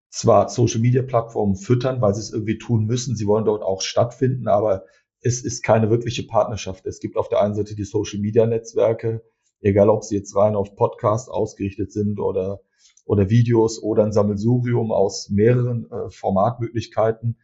zwar 0.10 0.50
Social-Media-Plattformen 0.50 1.56
füttern, 1.56 2.02
weil 2.02 2.14
sie 2.14 2.22
es 2.22 2.34
irgendwie 2.34 2.58
tun 2.58 2.86
müssen, 2.86 3.16
sie 3.16 3.28
wollen 3.28 3.46
dort 3.46 3.64
auch 3.64 3.82
stattfinden, 3.82 4.48
aber 4.48 4.86
es 5.22 5.44
ist 5.44 5.64
keine 5.64 5.90
wirkliche 5.90 6.24
Partnerschaft. 6.24 6.86
Es 6.86 7.00
gibt 7.00 7.16
auf 7.16 7.30
der 7.30 7.42
einen 7.42 7.56
Seite 7.56 7.76
die 7.76 7.84
Social-Media-Netzwerke, 7.84 9.24
egal 9.62 9.90
ob 9.90 10.04
sie 10.04 10.16
jetzt 10.16 10.36
rein 10.36 10.56
auf 10.56 10.76
Podcast 10.76 11.30
ausgerichtet 11.30 11.92
sind 11.92 12.20
oder, 12.20 12.62
oder 13.06 13.30
Videos 13.30 13.82
oder 13.82 14.04
ein 14.04 14.12
Sammelsurium 14.12 14.92
aus 14.92 15.30
mehreren 15.30 15.90
äh, 15.92 16.10
Formatmöglichkeiten. 16.10 17.38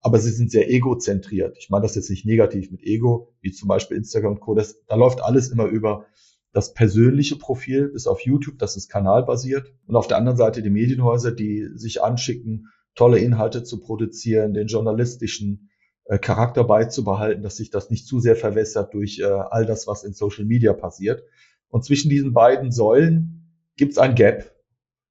Aber 0.00 0.18
sie 0.18 0.30
sind 0.30 0.50
sehr 0.50 0.70
egozentriert. 0.70 1.56
Ich 1.58 1.70
meine 1.70 1.82
das 1.82 1.94
jetzt 1.94 2.10
nicht 2.10 2.26
negativ 2.26 2.70
mit 2.70 2.82
Ego, 2.82 3.32
wie 3.40 3.52
zum 3.52 3.68
Beispiel 3.68 3.96
Instagram 3.96 4.34
und 4.34 4.40
Co. 4.40 4.54
Das, 4.54 4.84
da 4.86 4.96
läuft 4.96 5.22
alles 5.22 5.50
immer 5.50 5.64
über 5.64 6.06
das 6.52 6.72
persönliche 6.72 7.36
Profil 7.36 7.88
bis 7.88 8.06
auf 8.06 8.20
YouTube, 8.20 8.58
das 8.58 8.76
ist 8.76 8.88
kanalbasiert. 8.88 9.72
Und 9.86 9.96
auf 9.96 10.06
der 10.06 10.18
anderen 10.18 10.38
Seite 10.38 10.62
die 10.62 10.70
Medienhäuser, 10.70 11.32
die 11.32 11.68
sich 11.74 12.02
anschicken, 12.02 12.68
tolle 12.94 13.18
Inhalte 13.18 13.64
zu 13.64 13.80
produzieren, 13.80 14.54
den 14.54 14.68
journalistischen 14.68 15.70
äh, 16.04 16.18
Charakter 16.18 16.64
beizubehalten, 16.64 17.42
dass 17.42 17.56
sich 17.56 17.70
das 17.70 17.90
nicht 17.90 18.06
zu 18.06 18.20
sehr 18.20 18.36
verwässert 18.36 18.94
durch 18.94 19.18
äh, 19.18 19.24
all 19.24 19.66
das, 19.66 19.86
was 19.86 20.04
in 20.04 20.12
Social 20.12 20.44
Media 20.44 20.72
passiert. 20.74 21.24
Und 21.74 21.84
zwischen 21.84 22.08
diesen 22.08 22.32
beiden 22.32 22.70
Säulen 22.70 23.50
gibt 23.76 23.90
es 23.90 23.98
ein 23.98 24.14
Gap, 24.14 24.54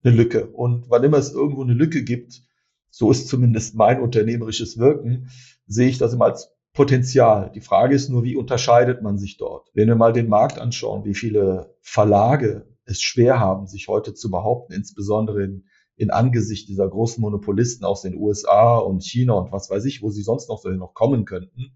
eine 0.02 0.16
Lücke. 0.16 0.48
Und 0.48 0.90
wann 0.90 1.04
immer 1.04 1.18
es 1.18 1.34
irgendwo 1.34 1.62
eine 1.62 1.74
Lücke 1.74 2.06
gibt, 2.06 2.42
so 2.90 3.12
ist 3.12 3.28
zumindest 3.28 3.76
mein 3.76 4.00
unternehmerisches 4.00 4.78
Wirken, 4.78 5.30
sehe 5.68 5.90
ich 5.90 5.98
das 5.98 6.14
immer 6.14 6.24
als 6.24 6.56
Potenzial. 6.72 7.52
Die 7.54 7.60
Frage 7.60 7.96
ist 7.96 8.08
nur, 8.08 8.24
wie 8.24 8.38
unterscheidet 8.38 9.02
man 9.02 9.18
sich 9.18 9.36
dort? 9.36 9.72
Wenn 9.74 9.90
wir 9.90 9.98
mal 9.98 10.14
den 10.14 10.30
Markt 10.30 10.58
anschauen, 10.58 11.04
wie 11.04 11.16
viele 11.16 11.76
Verlage 11.82 12.66
es 12.86 13.02
schwer 13.02 13.42
haben, 13.42 13.68
sich 13.68 13.90
heute 13.90 14.14
zu 14.14 14.32
behaupten, 14.32 14.72
insbesondere 14.72 15.44
in, 15.44 15.66
in 15.98 16.12
Angesicht 16.12 16.70
dieser 16.70 16.88
großen 16.88 17.20
Monopolisten 17.20 17.84
aus 17.84 18.04
den 18.04 18.16
USA 18.16 18.78
und 18.78 19.04
China 19.04 19.34
und 19.34 19.52
was 19.52 19.70
weiß 19.70 19.84
ich, 19.84 20.02
wo 20.02 20.12
sie 20.12 20.24
sonst 20.24 20.48
noch 20.48 20.60
so 20.60 20.70
noch 20.70 20.94
kommen 20.94 21.26
könnten, 21.26 21.76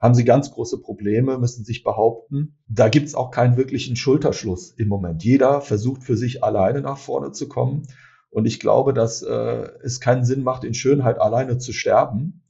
haben 0.00 0.14
sie 0.14 0.24
ganz 0.24 0.50
große 0.50 0.80
Probleme, 0.80 1.38
müssen 1.38 1.64
sich 1.64 1.84
behaupten. 1.84 2.56
Da 2.66 2.88
gibt's 2.88 3.14
auch 3.14 3.30
keinen 3.30 3.58
wirklichen 3.58 3.96
Schulterschluss 3.96 4.70
im 4.72 4.88
Moment. 4.88 5.22
Jeder 5.22 5.60
versucht 5.60 6.02
für 6.02 6.16
sich 6.16 6.42
alleine 6.42 6.80
nach 6.80 6.98
vorne 6.98 7.32
zu 7.32 7.48
kommen. 7.48 7.86
Und 8.30 8.46
ich 8.46 8.60
glaube, 8.60 8.94
dass 8.94 9.22
äh, 9.22 9.68
es 9.82 10.00
keinen 10.00 10.24
Sinn 10.24 10.42
macht, 10.42 10.64
in 10.64 10.72
Schönheit 10.72 11.20
alleine 11.20 11.58
zu 11.58 11.72
sterben, 11.72 12.44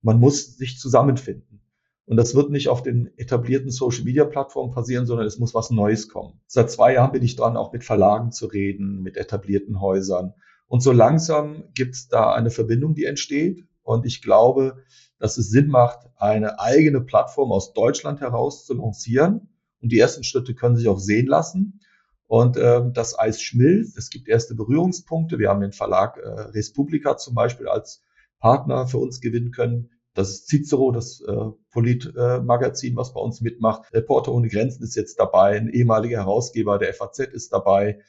man 0.00 0.20
muss 0.20 0.56
sich 0.56 0.78
zusammenfinden. 0.78 1.60
Und 2.06 2.16
das 2.16 2.36
wird 2.36 2.50
nicht 2.50 2.68
auf 2.68 2.82
den 2.82 3.10
etablierten 3.18 3.70
Social-Media-Plattformen 3.70 4.72
passieren, 4.72 5.06
sondern 5.06 5.26
es 5.26 5.38
muss 5.38 5.54
was 5.54 5.70
Neues 5.70 6.08
kommen. 6.08 6.40
Seit 6.46 6.70
zwei 6.70 6.94
Jahren 6.94 7.10
bin 7.10 7.24
ich 7.24 7.34
dran, 7.34 7.56
auch 7.56 7.72
mit 7.72 7.82
Verlagen 7.82 8.30
zu 8.30 8.46
reden, 8.46 9.02
mit 9.02 9.16
etablierten 9.16 9.80
Häusern. 9.80 10.32
Und 10.68 10.80
so 10.80 10.92
langsam 10.92 11.64
gibt 11.74 11.96
es 11.96 12.08
da 12.08 12.32
eine 12.32 12.50
Verbindung, 12.50 12.94
die 12.94 13.04
entsteht. 13.04 13.64
Und 13.82 14.06
ich 14.06 14.22
glaube, 14.22 14.84
dass 15.18 15.38
es 15.38 15.50
Sinn 15.50 15.68
macht, 15.68 16.08
eine 16.16 16.60
eigene 16.60 17.00
Plattform 17.00 17.52
aus 17.52 17.72
Deutschland 17.72 18.20
heraus 18.20 18.64
zu 18.66 18.74
lancieren. 18.74 19.48
Und 19.80 19.92
die 19.92 19.98
ersten 19.98 20.24
Schritte 20.24 20.54
können 20.54 20.76
sich 20.76 20.88
auch 20.88 20.98
sehen 20.98 21.26
lassen. 21.26 21.80
Und 22.26 22.56
ähm, 22.56 22.92
das 22.92 23.18
Eis 23.18 23.40
schmilzt. 23.40 23.96
Es 23.96 24.10
gibt 24.10 24.28
erste 24.28 24.54
Berührungspunkte. 24.54 25.38
Wir 25.38 25.48
haben 25.48 25.60
den 25.60 25.72
Verlag 25.72 26.16
äh, 26.16 26.28
Respublika 26.28 27.16
zum 27.16 27.34
Beispiel 27.34 27.68
als 27.68 28.02
Partner 28.40 28.86
für 28.86 28.98
uns 28.98 29.20
gewinnen 29.20 29.52
können. 29.52 29.90
Das 30.14 30.30
ist 30.30 30.48
Cicero, 30.48 30.92
das 30.92 31.20
äh, 31.20 31.50
Politmagazin, 31.70 32.94
äh, 32.94 32.96
was 32.96 33.12
bei 33.12 33.20
uns 33.20 33.42
mitmacht. 33.42 33.92
Reporter 33.92 34.32
ohne 34.32 34.48
Grenzen 34.48 34.82
ist 34.82 34.96
jetzt 34.96 35.20
dabei, 35.20 35.58
ein 35.58 35.68
ehemaliger 35.68 36.18
Herausgeber 36.18 36.78
der 36.78 36.94
FAZ 36.94 37.18
ist 37.20 37.52
dabei. 37.52 38.00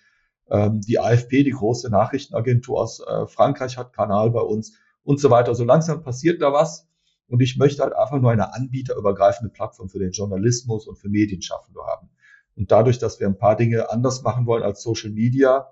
Ähm, 0.49 0.81
die 0.81 0.99
AFP, 0.99 1.43
die 1.43 1.51
große 1.51 1.89
Nachrichtenagentur 1.89 2.79
aus 2.79 3.01
äh, 3.01 3.27
Frankreich, 3.27 3.77
hat 3.77 3.93
Kanal 3.93 4.31
bei 4.31 4.39
uns 4.39 4.77
und 5.03 5.19
so 5.19 5.29
weiter. 5.29 5.53
So 5.53 5.65
langsam 5.65 6.01
passiert 6.01 6.41
da 6.41 6.53
was. 6.53 6.87
Und 7.27 7.41
ich 7.41 7.57
möchte 7.57 7.83
halt 7.83 7.93
einfach 7.93 8.19
nur 8.19 8.31
eine 8.31 8.53
anbieterübergreifende 8.53 9.51
Plattform 9.51 9.89
für 9.89 9.99
den 9.99 10.11
Journalismus 10.11 10.87
und 10.87 10.97
für 10.97 11.09
Medienschaffende 11.09 11.81
haben. 11.85 12.09
Und 12.55 12.71
dadurch, 12.71 12.99
dass 12.99 13.19
wir 13.19 13.27
ein 13.27 13.37
paar 13.37 13.55
Dinge 13.55 13.89
anders 13.91 14.23
machen 14.23 14.45
wollen 14.45 14.63
als 14.63 14.81
Social 14.81 15.11
Media, 15.11 15.67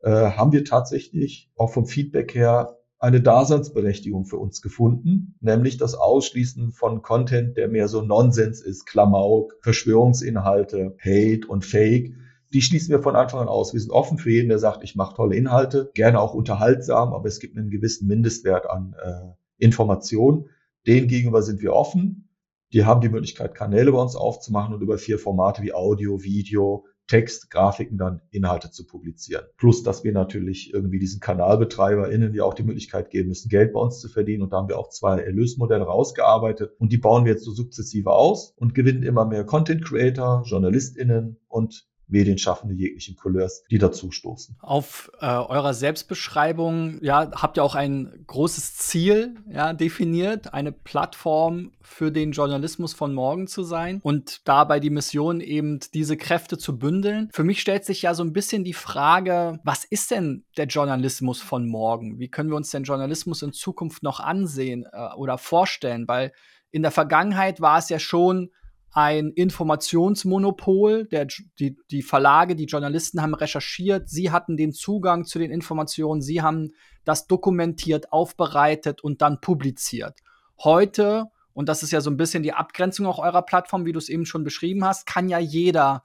äh, 0.00 0.10
haben 0.10 0.52
wir 0.52 0.64
tatsächlich 0.64 1.50
auch 1.56 1.72
vom 1.72 1.86
Feedback 1.86 2.34
her 2.34 2.78
eine 2.98 3.20
Daseinsberechtigung 3.20 4.26
für 4.26 4.36
uns 4.36 4.62
gefunden, 4.62 5.34
nämlich 5.40 5.76
das 5.76 5.94
Ausschließen 5.94 6.70
von 6.70 7.02
Content, 7.02 7.56
der 7.56 7.66
mehr 7.66 7.88
so 7.88 8.00
Nonsens 8.00 8.60
ist, 8.60 8.86
Klamauk, 8.86 9.56
Verschwörungsinhalte, 9.60 10.96
Hate 11.00 11.48
und 11.48 11.64
Fake. 11.64 12.14
Die 12.52 12.62
schließen 12.62 12.90
wir 12.90 13.02
von 13.02 13.16
Anfang 13.16 13.40
an 13.40 13.48
aus. 13.48 13.72
Wir 13.72 13.80
sind 13.80 13.90
offen 13.90 14.18
für 14.18 14.30
jeden, 14.30 14.50
der 14.50 14.60
sagt, 14.60 14.84
ich 14.84 14.94
mache 14.94 15.16
tolle 15.16 15.34
Inhalte, 15.34 15.90
gerne 15.94 16.20
auch 16.20 16.32
unterhaltsam, 16.32 17.12
aber 17.12 17.26
es 17.26 17.40
gibt 17.40 17.56
einen 17.56 17.70
gewissen 17.70 18.06
Mindestwert 18.06 18.70
an 18.70 18.94
äh, 19.02 19.32
Information. 19.58 20.48
Den 20.86 21.08
gegenüber 21.08 21.42
sind 21.42 21.62
wir 21.62 21.72
offen. 21.72 22.28
Die 22.72 22.84
haben 22.84 23.00
die 23.00 23.08
Möglichkeit, 23.08 23.54
Kanäle 23.54 23.92
bei 23.92 23.98
uns 24.00 24.16
aufzumachen 24.16 24.74
und 24.74 24.80
über 24.80 24.98
vier 24.98 25.18
Formate 25.18 25.62
wie 25.62 25.74
Audio, 25.74 26.22
Video, 26.22 26.86
Text, 27.06 27.50
Grafiken 27.50 27.98
dann 27.98 28.22
Inhalte 28.30 28.70
zu 28.70 28.86
publizieren. 28.86 29.44
Plus, 29.58 29.82
dass 29.82 30.02
wir 30.02 30.12
natürlich 30.12 30.72
irgendwie 30.72 30.98
diesen 30.98 31.20
KanalbetreiberInnen 31.20 32.32
ja 32.34 32.44
auch 32.44 32.54
die 32.54 32.62
Möglichkeit 32.62 33.10
geben 33.10 33.28
müssen, 33.28 33.50
Geld 33.50 33.74
bei 33.74 33.80
uns 33.80 34.00
zu 34.00 34.08
verdienen. 34.08 34.42
Und 34.42 34.52
da 34.52 34.56
haben 34.56 34.68
wir 34.68 34.78
auch 34.78 34.88
zwei 34.88 35.20
Erlösmodelle 35.20 35.84
rausgearbeitet 35.84 36.72
und 36.78 36.90
die 36.90 36.98
bauen 36.98 37.26
wir 37.26 37.32
jetzt 37.32 37.44
so 37.44 37.52
sukzessive 37.52 38.12
aus 38.12 38.54
und 38.56 38.74
gewinnen 38.74 39.02
immer 39.02 39.26
mehr 39.26 39.44
Content 39.44 39.84
Creator, 39.84 40.42
JournalistInnen 40.46 41.36
und 41.48 41.86
Medienschaffende 42.08 42.74
jeglichen 42.74 43.16
Couleurs, 43.16 43.62
die 43.70 43.78
dazu 43.78 44.10
stoßen. 44.10 44.56
Auf 44.60 45.10
äh, 45.20 45.26
eurer 45.26 45.74
Selbstbeschreibung, 45.74 46.98
ja, 47.02 47.30
habt 47.32 47.56
ihr 47.56 47.64
auch 47.64 47.74
ein 47.74 48.24
großes 48.26 48.76
Ziel 48.76 49.36
ja, 49.50 49.72
definiert, 49.72 50.52
eine 50.52 50.72
Plattform 50.72 51.72
für 51.80 52.12
den 52.12 52.32
Journalismus 52.32 52.92
von 52.94 53.14
morgen 53.14 53.46
zu 53.46 53.62
sein 53.62 54.00
und 54.02 54.46
dabei 54.46 54.80
die 54.80 54.90
Mission 54.90 55.40
eben 55.40 55.80
diese 55.94 56.16
Kräfte 56.16 56.58
zu 56.58 56.78
bündeln. 56.78 57.30
Für 57.32 57.44
mich 57.44 57.60
stellt 57.60 57.84
sich 57.84 58.02
ja 58.02 58.14
so 58.14 58.22
ein 58.22 58.32
bisschen 58.32 58.64
die 58.64 58.72
Frage, 58.74 59.60
was 59.64 59.84
ist 59.84 60.10
denn 60.10 60.44
der 60.56 60.66
Journalismus 60.66 61.40
von 61.40 61.66
morgen? 61.66 62.18
Wie 62.18 62.28
können 62.28 62.50
wir 62.50 62.56
uns 62.56 62.70
den 62.70 62.84
Journalismus 62.84 63.42
in 63.42 63.52
Zukunft 63.52 64.02
noch 64.02 64.20
ansehen 64.20 64.86
äh, 64.92 65.14
oder 65.14 65.38
vorstellen? 65.38 66.06
Weil 66.08 66.32
in 66.70 66.82
der 66.82 66.90
Vergangenheit 66.90 67.60
war 67.60 67.78
es 67.78 67.88
ja 67.88 67.98
schon 67.98 68.50
ein 68.92 69.30
Informationsmonopol. 69.30 71.06
Der, 71.06 71.26
die, 71.58 71.76
die 71.90 72.02
Verlage, 72.02 72.54
die 72.54 72.66
Journalisten 72.66 73.22
haben 73.22 73.34
recherchiert, 73.34 74.08
sie 74.08 74.30
hatten 74.30 74.56
den 74.56 74.72
Zugang 74.72 75.24
zu 75.24 75.38
den 75.38 75.50
Informationen, 75.50 76.22
sie 76.22 76.42
haben 76.42 76.72
das 77.04 77.26
dokumentiert, 77.26 78.12
aufbereitet 78.12 79.02
und 79.02 79.22
dann 79.22 79.40
publiziert. 79.40 80.20
Heute, 80.62 81.26
und 81.52 81.68
das 81.68 81.82
ist 81.82 81.90
ja 81.90 82.00
so 82.00 82.10
ein 82.10 82.16
bisschen 82.16 82.42
die 82.42 82.52
Abgrenzung 82.52 83.06
auch 83.06 83.18
eurer 83.18 83.42
Plattform, 83.42 83.86
wie 83.86 83.92
du 83.92 83.98
es 83.98 84.08
eben 84.08 84.26
schon 84.26 84.44
beschrieben 84.44 84.84
hast, 84.84 85.06
kann 85.06 85.28
ja 85.28 85.38
jeder 85.38 86.04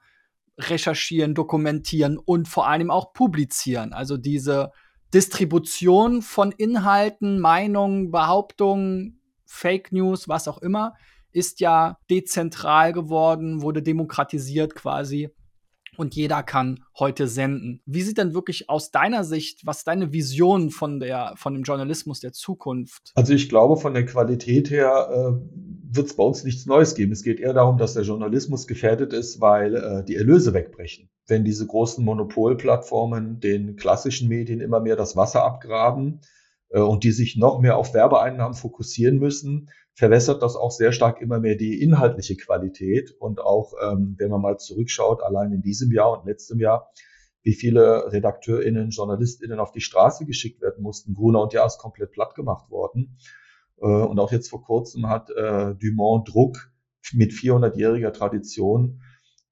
recherchieren, 0.58 1.34
dokumentieren 1.34 2.18
und 2.18 2.48
vor 2.48 2.66
allem 2.66 2.90
auch 2.90 3.12
publizieren. 3.12 3.92
Also 3.92 4.16
diese 4.16 4.72
Distribution 5.14 6.20
von 6.22 6.52
Inhalten, 6.52 7.38
Meinungen, 7.38 8.10
Behauptungen, 8.10 9.20
Fake 9.46 9.92
News, 9.92 10.28
was 10.28 10.48
auch 10.48 10.58
immer, 10.58 10.94
ist 11.32 11.60
ja 11.60 11.98
dezentral 12.10 12.92
geworden, 12.92 13.62
wurde 13.62 13.82
demokratisiert 13.82 14.74
quasi 14.74 15.30
und 15.98 16.14
jeder 16.14 16.42
kann 16.44 16.84
heute 16.98 17.26
senden. 17.26 17.82
Wie 17.84 18.02
sieht 18.02 18.18
denn 18.18 18.32
wirklich 18.32 18.70
aus 18.70 18.90
deiner 18.90 19.24
Sicht, 19.24 19.66
was 19.66 19.82
deine 19.82 20.12
Vision 20.12 20.70
von 20.70 21.00
der 21.00 21.34
von 21.36 21.54
dem 21.54 21.64
Journalismus 21.64 22.20
der 22.20 22.32
Zukunft? 22.32 23.10
Also 23.16 23.34
ich 23.34 23.48
glaube, 23.48 23.76
von 23.76 23.94
der 23.94 24.06
Qualität 24.06 24.70
her 24.70 25.08
äh, 25.10 25.92
wird 25.92 26.06
es 26.06 26.14
bei 26.14 26.22
uns 26.22 26.44
nichts 26.44 26.66
Neues 26.66 26.94
geben. 26.94 27.12
Es 27.12 27.24
geht 27.24 27.40
eher 27.40 27.52
darum, 27.52 27.78
dass 27.78 27.94
der 27.94 28.04
Journalismus 28.04 28.66
gefährdet 28.66 29.12
ist, 29.12 29.40
weil 29.40 29.74
äh, 29.74 30.04
die 30.04 30.14
Erlöse 30.14 30.54
wegbrechen. 30.54 31.10
Wenn 31.26 31.44
diese 31.44 31.66
großen 31.66 32.04
Monopolplattformen 32.04 33.40
den 33.40 33.76
klassischen 33.76 34.28
Medien 34.28 34.60
immer 34.60 34.80
mehr 34.80 34.96
das 34.96 35.16
Wasser 35.16 35.44
abgraben 35.44 36.20
und 36.70 37.02
die 37.02 37.12
sich 37.12 37.36
noch 37.36 37.60
mehr 37.60 37.78
auf 37.78 37.94
Werbeeinnahmen 37.94 38.54
fokussieren 38.54 39.18
müssen, 39.18 39.70
verwässert 39.98 40.42
das 40.42 40.54
auch 40.54 40.70
sehr 40.70 40.92
stark 40.92 41.20
immer 41.20 41.40
mehr 41.40 41.56
die 41.56 41.82
inhaltliche 41.82 42.36
Qualität. 42.36 43.10
Und 43.18 43.40
auch, 43.40 43.72
ähm, 43.82 44.14
wenn 44.16 44.30
man 44.30 44.40
mal 44.40 44.56
zurückschaut, 44.56 45.22
allein 45.22 45.52
in 45.52 45.60
diesem 45.60 45.90
Jahr 45.90 46.18
und 46.18 46.26
letztem 46.26 46.60
Jahr, 46.60 46.92
wie 47.42 47.54
viele 47.54 48.12
RedakteurInnen, 48.12 48.90
JournalistInnen 48.90 49.58
auf 49.58 49.72
die 49.72 49.80
Straße 49.80 50.24
geschickt 50.24 50.60
werden 50.60 50.84
mussten. 50.84 51.14
Gruner 51.14 51.42
und 51.42 51.52
Jahr 51.52 51.66
ist 51.66 51.78
komplett 51.78 52.12
platt 52.12 52.36
gemacht 52.36 52.70
worden. 52.70 53.18
Äh, 53.80 53.86
und 53.86 54.20
auch 54.20 54.30
jetzt 54.30 54.50
vor 54.50 54.62
kurzem 54.62 55.08
hat 55.08 55.30
äh, 55.30 55.74
Dumont 55.74 56.32
Druck 56.32 56.70
mit 57.12 57.32
400-jähriger 57.32 58.12
Tradition 58.12 59.00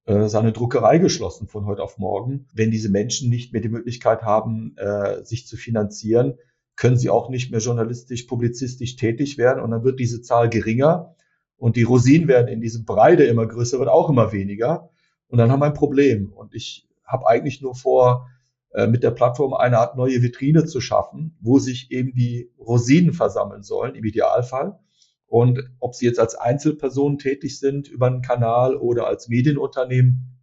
äh, 0.04 0.28
seine 0.28 0.52
Druckerei 0.52 0.99
geschlossen 0.99 1.49
von 1.49 1.66
heute 1.66 1.82
auf 1.82 1.99
morgen. 1.99 2.46
Wenn 2.54 2.70
diese 2.70 2.88
Menschen 2.88 3.30
nicht 3.30 3.52
mehr 3.52 3.62
die 3.62 3.68
Möglichkeit 3.68 4.23
haben, 4.23 4.76
äh, 4.76 5.25
sich 5.25 5.49
zu 5.49 5.56
finanzieren, 5.56 6.38
können 6.76 6.97
sie 6.97 7.11
auch 7.11 7.28
nicht 7.28 7.50
mehr 7.50 7.61
journalistisch, 7.61 8.25
publizistisch 8.25 8.97
tätig 8.97 9.38
werden 9.38 9.62
und 9.62 9.71
dann 9.71 9.85
wird 9.85 9.99
diese 9.99 10.23
Zahl 10.23 10.49
geringer 10.49 11.14
und 11.56 11.76
die 11.76 11.83
Rosinen 11.83 12.28
werden 12.28 12.49
in 12.49 12.61
diesem 12.61 12.85
Brei, 12.85 13.16
der 13.16 13.28
immer 13.28 13.47
größer 13.47 13.78
wird, 13.78 13.88
auch 13.88 14.11
immer 14.11 14.33
weniger 14.33 14.90
und 15.28 15.38
dann 15.38 15.50
haben 15.50 15.61
wir 15.61 15.66
ein 15.66 15.75
Problem 15.75 16.33
und 16.33 16.54
ich 16.54 16.88
habe 17.04 17.26
eigentlich 17.26 17.61
nur 17.62 17.75
vor, 17.75 18.28
äh, 18.76 18.87
mit 18.87 19.02
der 19.02 19.11
Plattform 19.11 19.54
eine 19.54 19.78
Art 19.78 19.97
neue 19.97 20.23
Vitrine 20.23 20.66
zu 20.66 20.83
schaffen, 20.83 21.35
wo 21.40 21.59
sich 21.59 21.90
eben 21.90 22.12
die 22.14 22.50
Rosinen 22.59 23.14
versammeln 23.14 23.62
sollen, 23.62 23.95
im 23.95 24.04
Idealfall. 24.04 24.78
Und 25.26 25.61
ob 25.80 25.95
sie 25.95 26.04
jetzt 26.04 26.21
als 26.21 26.35
Einzelpersonen 26.35 27.18
tätig 27.18 27.59
sind 27.59 27.88
über 27.88 28.06
einen 28.06 28.21
Kanal 28.21 28.76
oder 28.76 29.06
als 29.06 29.28
Medienunternehmen, 29.28 30.38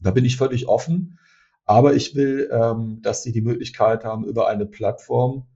da 0.00 0.10
bin 0.10 0.24
ich 0.24 0.36
völlig 0.36 0.66
offen. 0.68 1.18
Aber 1.64 1.94
ich 1.94 2.16
will, 2.16 2.50
ähm, 2.52 3.00
dass 3.02 3.22
sie 3.22 3.30
die 3.30 3.42
Möglichkeit 3.42 4.04
haben, 4.04 4.24
über 4.24 4.48
eine 4.48 4.66
Plattform 4.66 5.46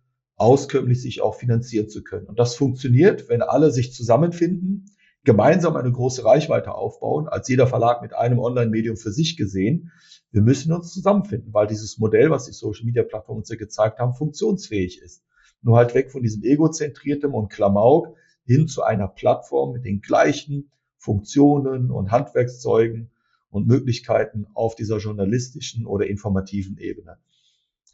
auskömmlich 0.42 1.00
sich 1.00 1.22
auch 1.22 1.36
finanzieren 1.36 1.88
zu 1.88 2.02
können. 2.02 2.26
Und 2.26 2.38
das 2.38 2.56
funktioniert, 2.56 3.28
wenn 3.28 3.42
alle 3.42 3.70
sich 3.70 3.94
zusammenfinden, 3.94 4.86
gemeinsam 5.22 5.76
eine 5.76 5.92
große 5.92 6.24
Reichweite 6.24 6.74
aufbauen, 6.74 7.28
als 7.28 7.46
jeder 7.48 7.68
Verlag 7.68 8.02
mit 8.02 8.12
einem 8.12 8.40
Online-Medium 8.40 8.96
für 8.96 9.12
sich 9.12 9.36
gesehen. 9.36 9.92
Wir 10.32 10.42
müssen 10.42 10.72
uns 10.72 10.92
zusammenfinden, 10.92 11.54
weil 11.54 11.68
dieses 11.68 11.98
Modell, 11.98 12.30
was 12.30 12.46
die 12.46 12.52
Social-Media-Plattformen 12.52 13.38
uns 13.38 13.50
ja 13.50 13.56
gezeigt 13.56 14.00
haben, 14.00 14.14
funktionsfähig 14.14 15.00
ist. 15.00 15.22
Nur 15.62 15.76
halt 15.76 15.94
weg 15.94 16.10
von 16.10 16.24
diesem 16.24 16.42
egozentriertem 16.42 17.34
und 17.34 17.48
Klamauk 17.48 18.16
hin 18.44 18.66
zu 18.66 18.82
einer 18.82 19.06
Plattform 19.06 19.72
mit 19.72 19.84
den 19.84 20.00
gleichen 20.00 20.72
Funktionen 20.98 21.92
und 21.92 22.10
Handwerkszeugen 22.10 23.12
und 23.50 23.68
Möglichkeiten 23.68 24.46
auf 24.54 24.74
dieser 24.74 24.98
journalistischen 24.98 25.86
oder 25.86 26.08
informativen 26.08 26.78
Ebene. 26.78 27.18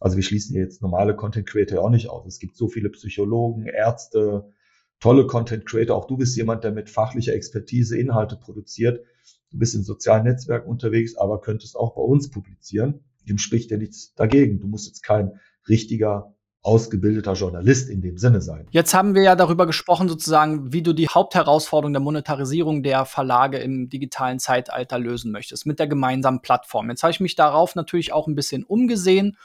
Also 0.01 0.17
wir 0.17 0.23
schließen 0.23 0.57
jetzt 0.57 0.83
normale 0.83 1.17
Content 1.17 1.47
Creator 1.47 1.83
auch 1.83 1.91
nicht 1.91 2.09
aus. 2.09 2.27
Es 2.27 2.39
gibt 2.39 2.57
so 2.57 2.69
viele 2.69 2.91
Psychologen, 2.91 3.67
Ärzte, 3.67 4.53
tolle 5.01 5.27
Content 5.27 5.67
Creator. 5.67 5.97
Auch 5.97 6.07
du 6.07 6.17
bist 6.17 6.37
jemand, 6.37 6.65
der 6.65 6.73
mit 6.73 6.91
fachlicher 6.91 7.35
Expertise 7.35 7.99
Inhalte 7.99 8.37
produziert. 8.37 9.05
Du 9.51 9.59
bist 9.59 9.75
in 9.75 9.83
sozialen 9.83 10.25
Netzwerken 10.25 10.69
unterwegs, 10.69 11.17
aber 11.17 11.41
könntest 11.41 11.77
auch 11.77 11.95
bei 11.95 12.03
uns 12.03 12.31
publizieren. 12.31 13.01
Dem 13.29 13.39
spricht 13.39 13.71
ja 13.71 13.77
nichts 13.77 14.15
dagegen. 14.15 14.61
Du 14.61 14.69
musst 14.69 14.87
jetzt 14.87 15.03
kein 15.03 15.39
richtiger 15.69 16.35
ausgebildeter 16.63 17.35
Journalist 17.35 17.89
in 17.89 18.03
dem 18.03 18.19
Sinne 18.19 18.43
sein. 18.43 18.67
Jetzt 18.73 18.93
haben 18.93 19.15
wir 19.15 19.23
ja 19.23 19.37
darüber 19.37 19.67
gesprochen, 19.67 20.09
sozusagen, 20.09 20.73
wie 20.73 20.83
du 20.83 20.93
die 20.93 21.09
Hauptherausforderung 21.09 21.93
der 21.93 22.03
Monetarisierung 22.03 22.83
der 22.83 23.05
Verlage 23.05 23.59
im 23.59 23.89
digitalen 23.89 24.39
Zeitalter 24.39 24.99
lösen 24.99 25.31
möchtest, 25.31 25.67
mit 25.67 25.79
der 25.79 25.87
gemeinsamen 25.87 26.43
Plattform. 26.43 26.91
Jetzt 26.91 27.03
habe 27.03 27.13
ich 27.13 27.21
mich 27.21 27.37
darauf 27.37 27.75
natürlich 27.75 28.13
auch 28.13 28.27
ein 28.27 28.35
bisschen 28.35 28.65
umgesehen 28.65 29.37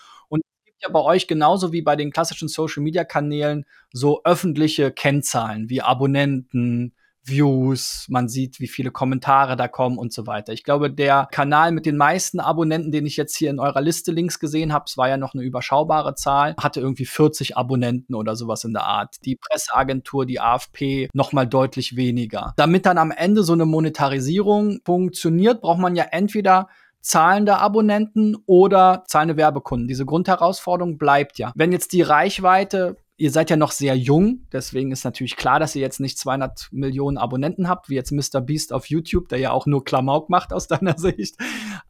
ja 0.83 0.91
bei 0.91 1.01
euch 1.01 1.27
genauso 1.27 1.71
wie 1.71 1.81
bei 1.81 1.95
den 1.95 2.11
klassischen 2.11 2.47
Social-Media-Kanälen 2.47 3.65
so 3.91 4.23
öffentliche 4.23 4.91
Kennzahlen 4.91 5.69
wie 5.69 5.81
Abonnenten, 5.81 6.93
Views, 7.25 8.05
man 8.09 8.27
sieht, 8.27 8.59
wie 8.59 8.67
viele 8.67 8.91
Kommentare 8.91 9.55
da 9.55 9.67
kommen 9.67 9.97
und 9.97 10.11
so 10.11 10.27
weiter. 10.27 10.51
Ich 10.51 10.63
glaube, 10.63 10.91
der 10.91 11.27
Kanal 11.31 11.71
mit 11.71 11.85
den 11.85 11.95
meisten 11.95 12.39
Abonnenten, 12.39 12.91
den 12.91 13.05
ich 13.05 13.15
jetzt 13.15 13.35
hier 13.37 13.49
in 13.49 13.59
eurer 13.59 13.81
Liste 13.81 14.11
links 14.11 14.39
gesehen 14.39 14.73
habe, 14.73 14.85
es 14.87 14.97
war 14.97 15.07
ja 15.07 15.17
noch 15.17 15.33
eine 15.33 15.43
überschaubare 15.43 16.15
Zahl, 16.15 16.55
hatte 16.59 16.81
irgendwie 16.81 17.05
40 17.05 17.55
Abonnenten 17.55 18.13
oder 18.13 18.35
sowas 18.35 18.63
in 18.65 18.73
der 18.73 18.83
Art. 18.83 19.15
Die 19.25 19.37
Presseagentur, 19.37 20.25
die 20.25 20.41
AFP, 20.41 21.09
noch 21.13 21.31
mal 21.31 21.47
deutlich 21.47 21.95
weniger. 21.95 22.53
Damit 22.57 22.85
dann 22.85 22.97
am 22.97 23.11
Ende 23.11 23.43
so 23.43 23.53
eine 23.53 23.65
Monetarisierung 23.65 24.81
funktioniert, 24.85 25.61
braucht 25.61 25.79
man 25.79 25.95
ja 25.95 26.03
entweder 26.11 26.67
zahlende 27.03 27.57
Abonnenten 27.57 28.35
oder 28.45 29.03
zahlende 29.07 29.37
Werbekunden. 29.37 29.87
Diese 29.87 30.05
Grundherausforderung 30.05 30.97
bleibt 30.97 31.37
ja. 31.37 31.51
Wenn 31.55 31.71
jetzt 31.71 31.93
die 31.93 32.01
Reichweite 32.01 32.97
ihr 33.17 33.31
seid 33.31 33.49
ja 33.49 33.57
noch 33.57 33.71
sehr 33.71 33.95
jung, 33.95 34.47
deswegen 34.51 34.91
ist 34.91 35.05
natürlich 35.05 35.35
klar, 35.35 35.59
dass 35.59 35.75
ihr 35.75 35.81
jetzt 35.81 35.99
nicht 35.99 36.17
200 36.17 36.69
Millionen 36.71 37.17
Abonnenten 37.17 37.69
habt, 37.69 37.89
wie 37.89 37.95
jetzt 37.95 38.11
Mr. 38.11 38.41
Beast 38.41 38.73
auf 38.73 38.87
YouTube, 38.87 39.29
der 39.29 39.39
ja 39.39 39.51
auch 39.51 39.65
nur 39.65 39.83
Klamauk 39.83 40.29
macht 40.29 40.51
aus 40.51 40.67
deiner 40.67 40.97
Sicht. 40.97 41.37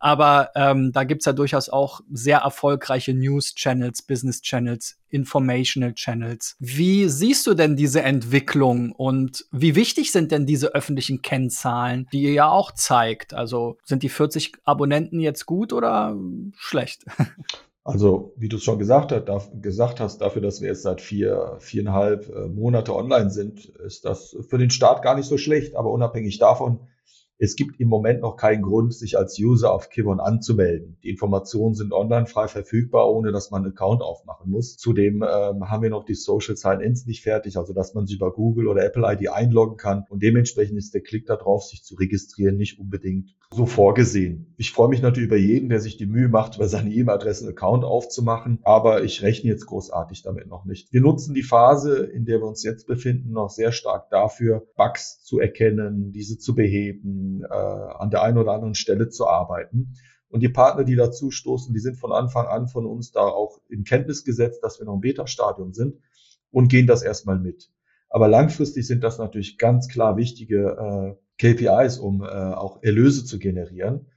Aber 0.04 0.50
ähm, 0.56 0.92
da 0.92 1.06
gibt's 1.06 1.24
ja 1.24 1.32
durchaus 1.32 1.70
auch 1.70 2.02
sehr 2.12 2.39
erfolgreiche 2.39 3.13
News-Channels, 3.13 4.02
Business-Channels, 4.02 4.98
Informational-Channels. 5.08 6.58
Wie 6.60 7.08
siehst 7.08 7.48
du 7.48 7.54
denn 7.54 7.78
diese 7.78 8.02
Entwicklung 8.02 8.92
und 8.92 9.46
wie 9.54 9.76
wichtig 9.76 10.12
sind 10.12 10.34
denn 10.34 10.46
diese 10.46 10.76
öffentlichen 10.76 11.22
Kennzahlen, 11.22 12.10
die 12.12 12.24
ihr 12.24 12.34
ja 12.34 12.50
auch 12.50 12.74
zeigt? 12.74 13.34
Also 13.34 13.78
sind 13.86 14.04
die 14.04 14.10
40 14.10 14.52
Abonnenten 14.66 15.22
jetzt 15.22 15.46
gut 15.46 15.72
oder 15.72 16.18
schlecht? 16.58 17.06
Also, 17.86 18.34
wie 18.38 18.48
du 18.48 18.56
es 18.56 18.63
schon 18.63 18.80
gesagt, 18.80 19.12
hat, 19.12 19.28
darf, 19.28 19.50
gesagt 19.62 20.00
hast, 20.00 20.20
dafür, 20.20 20.42
dass 20.42 20.62
wir 20.62 20.70
jetzt 20.70 20.84
seit 20.84 21.02
vier, 21.02 21.58
viereinhalb 21.60 22.34
äh, 22.34 22.48
Monate 22.48 22.96
online 22.96 23.30
sind, 23.30 23.66
ist 23.66 24.06
das 24.06 24.38
für 24.50 24.58
den 24.58 24.70
Start 24.70 25.04
gar 25.04 25.18
nicht 25.18 25.28
so 25.28 25.38
schlecht. 25.38 25.76
Aber 25.76 25.92
unabhängig 25.92 26.39
davon 26.39 26.80
es 27.39 27.56
gibt 27.56 27.80
im 27.80 27.89
Moment 27.89 28.22
noch 28.22 28.38
keinen 28.38 28.62
Grund, 28.62 28.93
sich 28.93 29.17
als 29.17 29.38
User 29.39 29.74
auf 29.74 29.89
Kivon 29.89 30.19
anzumelden. 30.19 30.98
Die 31.04 31.10
Informationen 31.10 31.74
sind 31.74 31.91
online 31.91 32.26
frei 32.26 32.48
verfügbar, 32.48 33.12
ohne 33.12 33.32
dass 33.32 33.52
man 33.52 33.63
einen 33.63 33.74
Account 33.74 34.02
aufmachen 34.02 34.52
muss. 34.52 34.78
Zudem 34.78 35.24
ähm, 35.24 35.69
haben 35.69 35.84
wir 35.84 35.89
noch 35.89 36.06
die 36.06 36.13
Social 36.13 36.56
Sign-ins 36.56 37.06
nicht 37.06 37.24
fertig, 37.24 37.58
also 37.58 37.74
dass 37.74 37.93
man 37.93 38.06
sich 38.06 38.17
über 38.17 38.32
Google 38.32 38.67
oder 38.67 38.86
Apple 38.86 39.04
ID 39.12 39.30
einloggen 39.30 39.78
kann. 39.78 40.06
Und 40.10 40.24
dementsprechend 40.24 40.78
ist 40.78 40.93
der 40.93 41.02
Klick 41.02 41.26
darauf, 41.26 41.63
sich 41.63 41.84
zu 41.84 41.96
registrieren, 41.96 42.56
nicht 42.56 42.80
unbedingt 42.80 43.36
so 43.52 43.65
vorgesehen. 43.65 44.54
Ich 44.58 44.72
freue 44.72 44.89
mich 44.89 45.02
natürlich 45.02 45.28
über 45.28 45.38
jeden, 45.38 45.69
der 45.69 45.80
sich 45.80 45.98
die 45.98 46.06
Mühe 46.06 46.30
macht, 46.30 46.56
über 46.56 46.67
seine 46.67 46.91
E-Mail-Adresse 46.91 47.46
einen 47.46 47.54
Account 47.54 47.84
aufzumachen, 47.84 48.60
aber 48.63 49.04
ich 49.04 49.22
rechne 49.22 49.50
jetzt 49.50 49.65
großartig 49.65 50.24
damit 50.24 50.48
noch 50.48 50.65
nicht. 50.65 50.91
Wir 50.91 51.02
nutzen 51.02 51.34
die 51.34 51.43
Phase, 51.43 52.04
in 52.04 52.26
der 52.26 52.39
wir 52.39 52.48
uns 52.48 52.63
jetzt 52.63 52.88
befinden, 52.88 53.32
noch 53.32 53.50
sehr 53.50 53.72
stark 53.72 54.10
dafür, 54.10 54.65
Bugs 54.76 55.22
zu 55.24 55.39
erkennen, 55.39 56.12
diese 56.12 56.38
zu 56.38 56.56
beheben, 56.56 57.23
äh, 57.42 57.54
an 57.54 58.10
der 58.10 58.24
einen 58.24 58.38
oder 58.38 58.52
anderen 58.54 58.76
Stelle 58.76 59.10
zu 59.10 59.28
arbeiten. 59.28 59.96
Und 60.30 60.42
die 60.42 60.50
Partner, 60.50 60.84
die 60.84 60.96
dazu 60.96 61.30
stoßen, 61.30 61.74
die 61.74 61.80
sind 61.80 61.96
von 61.96 62.12
Anfang 62.12 62.48
an 62.48 62.68
von 62.68 62.86
uns 62.86 63.12
da 63.12 63.22
auch 63.22 63.60
in 63.70 63.84
Kenntnis 63.84 64.24
gesetzt, 64.24 64.64
dass 64.64 64.80
wir 64.80 64.86
noch 64.86 64.96
im 64.96 65.02
Beta-Stadium 65.02 65.74
sind 65.74 66.00
und 66.52 66.70
gehen 66.70 66.88
das 66.88 67.04
erstmal 67.04 67.40
mit. 67.40 67.70
Aber 68.10 68.28
langfristig 68.28 68.88
sind 68.88 69.04
das 69.04 69.18
natürlich 69.18 69.58
ganz 69.58 69.88
klar 69.88 70.18
wichtige 70.18 71.18
äh, 71.40 71.54
KPIs, 71.54 71.98
um 71.98 72.24
äh, 72.24 72.28
auch 72.28 72.82
Erlöse 72.82 73.26
zu 73.26 73.40
generieren. 73.40 74.08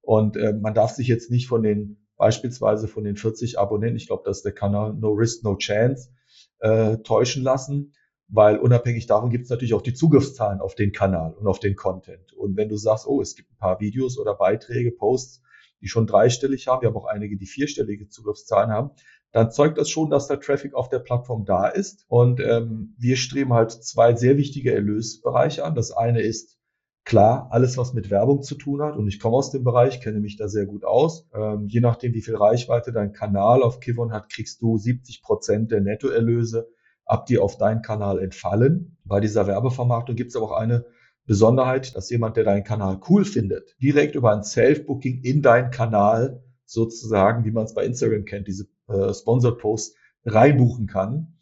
Und 0.00 0.36
äh, 0.36 0.52
man 0.52 0.74
darf 0.74 0.92
sich 0.92 1.08
jetzt 1.08 1.30
nicht 1.30 1.48
von 1.48 1.62
den 1.62 2.06
beispielsweise 2.16 2.86
von 2.86 3.04
den 3.04 3.16
40 3.16 3.58
Abonnenten, 3.58 3.96
ich 3.96 4.06
glaube, 4.06 4.22
das 4.26 4.38
ist 4.38 4.44
der 4.44 4.52
Kanal 4.52 4.94
No 4.94 5.12
Risk, 5.12 5.42
No 5.42 5.56
Chance, 5.56 6.10
äh, 6.58 6.98
täuschen 6.98 7.42
lassen 7.42 7.94
weil 8.32 8.58
unabhängig 8.58 9.06
davon 9.06 9.30
gibt 9.30 9.44
es 9.44 9.50
natürlich 9.50 9.74
auch 9.74 9.82
die 9.82 9.94
Zugriffszahlen 9.94 10.60
auf 10.60 10.74
den 10.74 10.92
Kanal 10.92 11.34
und 11.34 11.46
auf 11.46 11.58
den 11.58 11.74
Content. 11.74 12.32
Und 12.32 12.56
wenn 12.56 12.68
du 12.68 12.76
sagst, 12.76 13.06
oh, 13.06 13.20
es 13.20 13.34
gibt 13.34 13.50
ein 13.50 13.58
paar 13.58 13.80
Videos 13.80 14.18
oder 14.18 14.34
Beiträge, 14.34 14.92
Posts, 14.92 15.42
die 15.80 15.88
schon 15.88 16.06
dreistellig 16.06 16.68
haben, 16.68 16.82
wir 16.82 16.88
haben 16.88 16.96
auch 16.96 17.06
einige, 17.06 17.36
die 17.36 17.46
vierstellige 17.46 18.08
Zugriffszahlen 18.08 18.70
haben, 18.70 18.90
dann 19.32 19.50
zeugt 19.50 19.78
das 19.78 19.88
schon, 19.88 20.10
dass 20.10 20.26
der 20.26 20.40
Traffic 20.40 20.74
auf 20.74 20.88
der 20.88 20.98
Plattform 20.98 21.44
da 21.44 21.68
ist. 21.68 22.04
Und 22.08 22.40
ähm, 22.40 22.94
wir 22.98 23.16
streben 23.16 23.52
halt 23.52 23.70
zwei 23.70 24.14
sehr 24.14 24.36
wichtige 24.36 24.74
Erlösbereiche 24.74 25.64
an. 25.64 25.74
Das 25.74 25.92
eine 25.92 26.20
ist 26.20 26.58
klar, 27.04 27.48
alles, 27.50 27.76
was 27.76 27.94
mit 27.94 28.10
Werbung 28.10 28.42
zu 28.42 28.56
tun 28.56 28.82
hat. 28.82 28.96
Und 28.96 29.08
ich 29.08 29.20
komme 29.20 29.36
aus 29.36 29.50
dem 29.50 29.64
Bereich, 29.64 30.00
kenne 30.00 30.20
mich 30.20 30.36
da 30.36 30.48
sehr 30.48 30.66
gut 30.66 30.84
aus. 30.84 31.28
Ähm, 31.32 31.66
je 31.68 31.80
nachdem, 31.80 32.12
wie 32.12 32.22
viel 32.22 32.36
Reichweite 32.36 32.92
dein 32.92 33.12
Kanal 33.12 33.62
auf 33.62 33.80
Kivon 33.80 34.12
hat, 34.12 34.28
kriegst 34.28 34.62
du 34.62 34.76
70 34.76 35.22
Prozent 35.22 35.70
der 35.70 35.80
Nettoerlöse 35.80 36.68
ab, 37.10 37.26
die 37.26 37.38
auf 37.38 37.58
deinen 37.58 37.82
Kanal 37.82 38.18
entfallen. 38.20 38.96
Bei 39.04 39.20
dieser 39.20 39.46
Werbevermarktung 39.46 40.16
gibt 40.16 40.30
es 40.30 40.36
aber 40.36 40.46
auch 40.46 40.58
eine 40.58 40.84
Besonderheit, 41.26 41.94
dass 41.96 42.10
jemand, 42.10 42.36
der 42.36 42.44
deinen 42.44 42.64
Kanal 42.64 43.00
cool 43.08 43.24
findet, 43.24 43.76
direkt 43.80 44.14
über 44.14 44.32
ein 44.32 44.42
Self-Booking 44.42 45.22
in 45.22 45.42
deinen 45.42 45.70
Kanal 45.70 46.42
sozusagen, 46.64 47.44
wie 47.44 47.50
man 47.50 47.64
es 47.64 47.74
bei 47.74 47.84
Instagram 47.84 48.24
kennt, 48.24 48.48
diese 48.48 48.66
äh, 48.88 49.12
Sponsored 49.12 49.58
Posts 49.58 49.96
reinbuchen 50.24 50.86
kann 50.86 51.36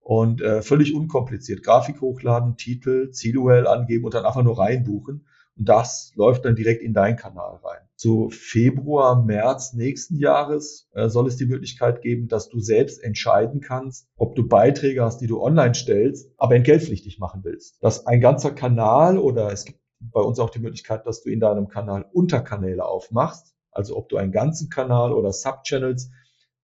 und 0.00 0.40
äh, 0.40 0.62
völlig 0.62 0.94
unkompliziert 0.94 1.62
Grafik 1.62 2.00
hochladen, 2.00 2.56
Titel, 2.56 3.10
Ziel-URL 3.10 3.66
angeben 3.66 4.04
und 4.04 4.14
dann 4.14 4.24
einfach 4.24 4.42
nur 4.42 4.58
reinbuchen. 4.58 5.26
Und 5.56 5.68
das 5.68 6.12
läuft 6.16 6.44
dann 6.44 6.54
direkt 6.54 6.82
in 6.82 6.92
deinen 6.92 7.16
Kanal 7.16 7.60
rein. 7.64 7.80
Zu 7.96 8.28
Februar, 8.28 9.24
März 9.24 9.72
nächsten 9.72 10.18
Jahres 10.18 10.88
äh, 10.92 11.08
soll 11.08 11.26
es 11.28 11.36
die 11.36 11.46
Möglichkeit 11.46 12.02
geben, 12.02 12.28
dass 12.28 12.50
du 12.50 12.60
selbst 12.60 13.02
entscheiden 13.02 13.60
kannst, 13.60 14.06
ob 14.16 14.34
du 14.34 14.46
Beiträge 14.46 15.02
hast, 15.02 15.18
die 15.20 15.26
du 15.26 15.42
online 15.42 15.74
stellst, 15.74 16.30
aber 16.36 16.56
entgeltpflichtig 16.56 17.18
machen 17.18 17.42
willst. 17.42 17.82
Dass 17.82 18.06
ein 18.06 18.20
ganzer 18.20 18.50
Kanal 18.50 19.18
oder 19.18 19.50
es 19.50 19.64
gibt 19.64 19.80
bei 20.00 20.20
uns 20.20 20.38
auch 20.38 20.50
die 20.50 20.58
Möglichkeit, 20.58 21.06
dass 21.06 21.22
du 21.22 21.30
in 21.30 21.40
deinem 21.40 21.68
Kanal 21.68 22.04
Unterkanäle 22.12 22.84
aufmachst, 22.84 23.54
Also 23.70 23.96
ob 23.96 24.08
du 24.08 24.16
einen 24.16 24.32
ganzen 24.32 24.68
Kanal 24.68 25.12
oder 25.12 25.32
Subchannels 25.32 26.10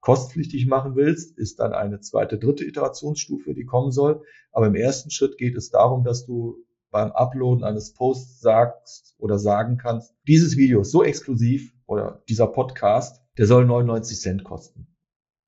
kostpflichtig 0.00 0.66
machen 0.66 0.96
willst, 0.96 1.38
ist 1.38 1.60
dann 1.60 1.72
eine 1.72 2.00
zweite, 2.00 2.38
dritte 2.38 2.64
Iterationsstufe, 2.64 3.54
die 3.54 3.64
kommen 3.64 3.92
soll. 3.92 4.22
Aber 4.50 4.66
im 4.66 4.74
ersten 4.74 5.10
Schritt 5.10 5.38
geht 5.38 5.56
es 5.56 5.70
darum, 5.70 6.04
dass 6.04 6.26
du 6.26 6.58
beim 6.92 7.10
Uploaden 7.10 7.64
eines 7.64 7.94
Posts 7.94 8.40
sagst 8.40 9.16
oder 9.18 9.38
sagen 9.38 9.78
kannst, 9.78 10.14
dieses 10.28 10.56
Video 10.56 10.82
ist 10.82 10.92
so 10.92 11.02
exklusiv 11.02 11.74
oder 11.86 12.22
dieser 12.28 12.46
Podcast, 12.46 13.22
der 13.38 13.46
soll 13.46 13.64
99 13.64 14.20
Cent 14.20 14.44
kosten 14.44 14.86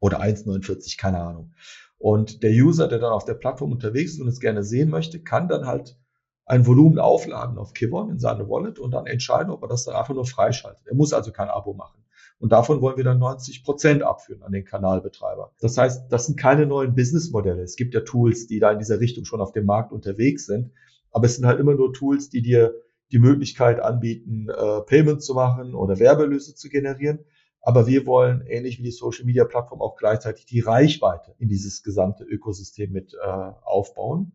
oder 0.00 0.20
1,49, 0.20 0.98
keine 0.98 1.20
Ahnung. 1.20 1.52
Und 1.98 2.42
der 2.42 2.50
User, 2.50 2.88
der 2.88 2.98
dann 2.98 3.12
auf 3.12 3.24
der 3.24 3.34
Plattform 3.34 3.72
unterwegs 3.72 4.14
ist 4.14 4.20
und 4.20 4.28
es 4.28 4.40
gerne 4.40 4.64
sehen 4.64 4.90
möchte, 4.90 5.22
kann 5.22 5.48
dann 5.48 5.66
halt 5.66 5.96
ein 6.46 6.66
Volumen 6.66 6.98
aufladen 6.98 7.58
auf 7.58 7.72
Kivon 7.72 8.10
in 8.10 8.18
seine 8.18 8.48
Wallet 8.48 8.78
und 8.78 8.90
dann 8.90 9.06
entscheiden, 9.06 9.50
ob 9.50 9.62
er 9.62 9.68
das 9.68 9.84
dann 9.84 9.94
einfach 9.94 10.14
nur 10.14 10.26
freischaltet. 10.26 10.86
Er 10.86 10.94
muss 10.94 11.12
also 11.12 11.30
kein 11.30 11.48
Abo 11.48 11.72
machen. 11.74 12.04
Und 12.38 12.52
davon 12.52 12.80
wollen 12.82 12.96
wir 12.96 13.04
dann 13.04 13.18
90 13.18 13.64
Prozent 13.64 14.02
abführen 14.02 14.42
an 14.42 14.52
den 14.52 14.64
Kanalbetreiber. 14.64 15.52
Das 15.60 15.78
heißt, 15.78 16.12
das 16.12 16.26
sind 16.26 16.38
keine 16.38 16.66
neuen 16.66 16.94
Businessmodelle. 16.94 17.62
Es 17.62 17.76
gibt 17.76 17.94
ja 17.94 18.00
Tools, 18.00 18.46
die 18.46 18.58
da 18.58 18.72
in 18.72 18.78
dieser 18.78 19.00
Richtung 19.00 19.24
schon 19.24 19.40
auf 19.40 19.52
dem 19.52 19.64
Markt 19.64 19.92
unterwegs 19.92 20.46
sind. 20.46 20.72
Aber 21.14 21.26
es 21.26 21.36
sind 21.36 21.46
halt 21.46 21.60
immer 21.60 21.74
nur 21.74 21.94
Tools, 21.94 22.28
die 22.28 22.42
dir 22.42 22.74
die 23.12 23.20
Möglichkeit 23.20 23.80
anbieten, 23.80 24.48
äh, 24.48 24.80
Payment 24.80 25.22
zu 25.22 25.32
machen 25.34 25.74
oder 25.74 25.98
Werbelöse 26.00 26.54
zu 26.54 26.68
generieren. 26.68 27.20
Aber 27.62 27.86
wir 27.86 28.04
wollen, 28.04 28.44
ähnlich 28.46 28.78
wie 28.78 28.82
die 28.82 28.90
Social 28.90 29.24
Media 29.24 29.44
Plattform, 29.44 29.80
auch 29.80 29.96
gleichzeitig 29.96 30.44
die 30.44 30.60
Reichweite 30.60 31.34
in 31.38 31.48
dieses 31.48 31.82
gesamte 31.82 32.24
Ökosystem 32.24 32.92
mit 32.92 33.14
äh, 33.14 33.26
aufbauen. 33.26 34.32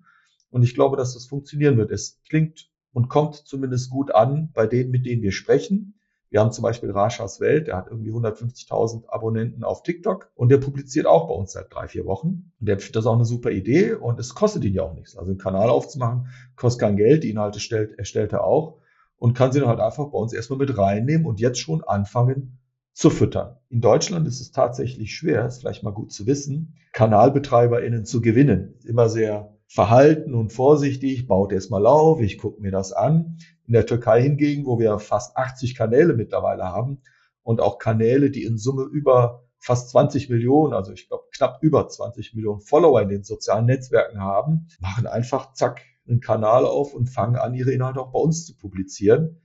Und 0.50 0.64
ich 0.64 0.74
glaube, 0.74 0.96
dass 0.96 1.14
das 1.14 1.26
funktionieren 1.28 1.78
wird. 1.78 1.92
Es 1.92 2.22
klingt 2.28 2.72
und 2.94 3.10
kommt 3.10 3.36
zumindest 3.36 3.90
gut 3.92 4.12
an 4.12 4.52
bei 4.54 4.66
denen, 4.66 4.90
mit 4.90 5.06
denen 5.06 5.22
wir 5.22 5.34
sprechen. 5.34 5.99
Wir 6.32 6.42
haben 6.42 6.52
zum 6.52 6.62
Beispiel 6.62 6.92
Rashas 6.92 7.40
Welt, 7.40 7.68
der 7.68 7.78
hat 7.78 7.88
irgendwie 7.90 8.12
150.000 8.12 9.10
Abonnenten 9.10 9.64
auf 9.64 9.82
TikTok 9.82 10.32
und 10.36 10.50
der 10.50 10.60
publiziert 10.60 11.08
auch 11.08 11.28
bei 11.28 11.34
uns 11.34 11.54
seit 11.54 11.74
drei, 11.74 11.88
vier 11.88 12.06
Wochen. 12.06 12.52
Und 12.60 12.68
der 12.68 12.78
findet 12.78 12.98
das 12.98 13.08
auch 13.08 13.16
eine 13.16 13.26
super 13.26 13.50
Idee 13.50 13.94
und 13.94 14.20
es 14.20 14.36
kostet 14.36 14.64
ihn 14.64 14.74
ja 14.74 14.84
auch 14.84 14.94
nichts. 14.94 15.18
Also 15.18 15.32
einen 15.32 15.40
Kanal 15.40 15.70
aufzumachen, 15.70 16.28
kostet 16.56 16.82
kein 16.82 16.98
Geld, 16.98 17.24
die 17.24 17.32
Inhalte 17.32 17.60
stellt, 17.60 17.98
erstellt 17.98 18.32
er 18.32 18.44
auch 18.44 18.78
und 19.18 19.34
kann 19.34 19.52
sie 19.52 19.60
dann 19.60 19.70
halt 19.70 19.80
einfach 19.80 20.06
bei 20.12 20.18
uns 20.18 20.34
erstmal 20.34 20.60
mit 20.60 20.78
reinnehmen 20.78 21.26
und 21.26 21.40
jetzt 21.40 21.60
schon 21.60 21.84
anfangen 21.84 22.60
zu 22.94 23.10
füttern. 23.10 23.58
In 23.70 23.82
Deutschland 23.82 24.28
ist 24.28 24.40
es 24.40 24.52
tatsächlich 24.52 25.16
schwer, 25.16 25.46
ist 25.46 25.60
vielleicht 25.60 25.84
mal 25.84 25.92
gut 25.92 26.12
zu 26.12 26.28
wissen, 26.28 26.76
KanalbetreiberInnen 26.94 28.06
zu 28.06 28.22
gewinnen. 28.22 28.76
Immer 28.84 29.10
sehr 29.10 29.58
verhalten 29.70 30.34
und 30.34 30.52
vorsichtig, 30.52 31.28
baut 31.28 31.54
erst 31.54 31.70
mal 31.70 31.86
auf, 31.86 32.22
ich 32.22 32.40
gucke 32.40 32.60
mir 32.60 32.72
das 32.72 32.92
an. 32.92 33.38
In 33.68 33.74
der 33.74 33.86
Türkei 33.86 34.24
hingegen, 34.24 34.66
wo 34.66 34.80
wir 34.80 34.98
fast 34.98 35.38
80 35.38 35.76
Kanäle 35.76 36.16
mittlerweile 36.16 36.64
haben 36.64 37.02
und 37.44 37.62
auch 37.62 37.78
Kanäle, 37.78 38.32
die 38.32 38.44
in 38.44 38.58
Summe 38.58 38.84
über 38.84 39.44
fast 39.60 39.92
20 39.92 40.30
Millionen, 40.30 40.74
also 40.74 40.92
ich 40.92 41.08
glaube 41.08 41.26
knapp 41.32 41.60
über 41.62 41.88
20 41.88 42.34
Millionen 42.34 42.62
Follower 42.62 43.00
in 43.02 43.10
den 43.10 43.24
sozialen 43.24 43.68
Netzwerken 43.68 44.20
haben, 44.20 44.68
machen 44.80 45.06
einfach 45.06 45.54
zack 45.54 45.82
einen 46.08 46.20
Kanal 46.20 46.66
auf 46.66 46.96
und 46.96 47.08
fangen 47.08 47.36
an, 47.36 47.54
ihre 47.54 47.72
Inhalte 47.72 48.02
auch 48.02 48.12
bei 48.12 48.20
uns 48.20 48.48
zu 48.48 48.58
publizieren. 48.58 49.40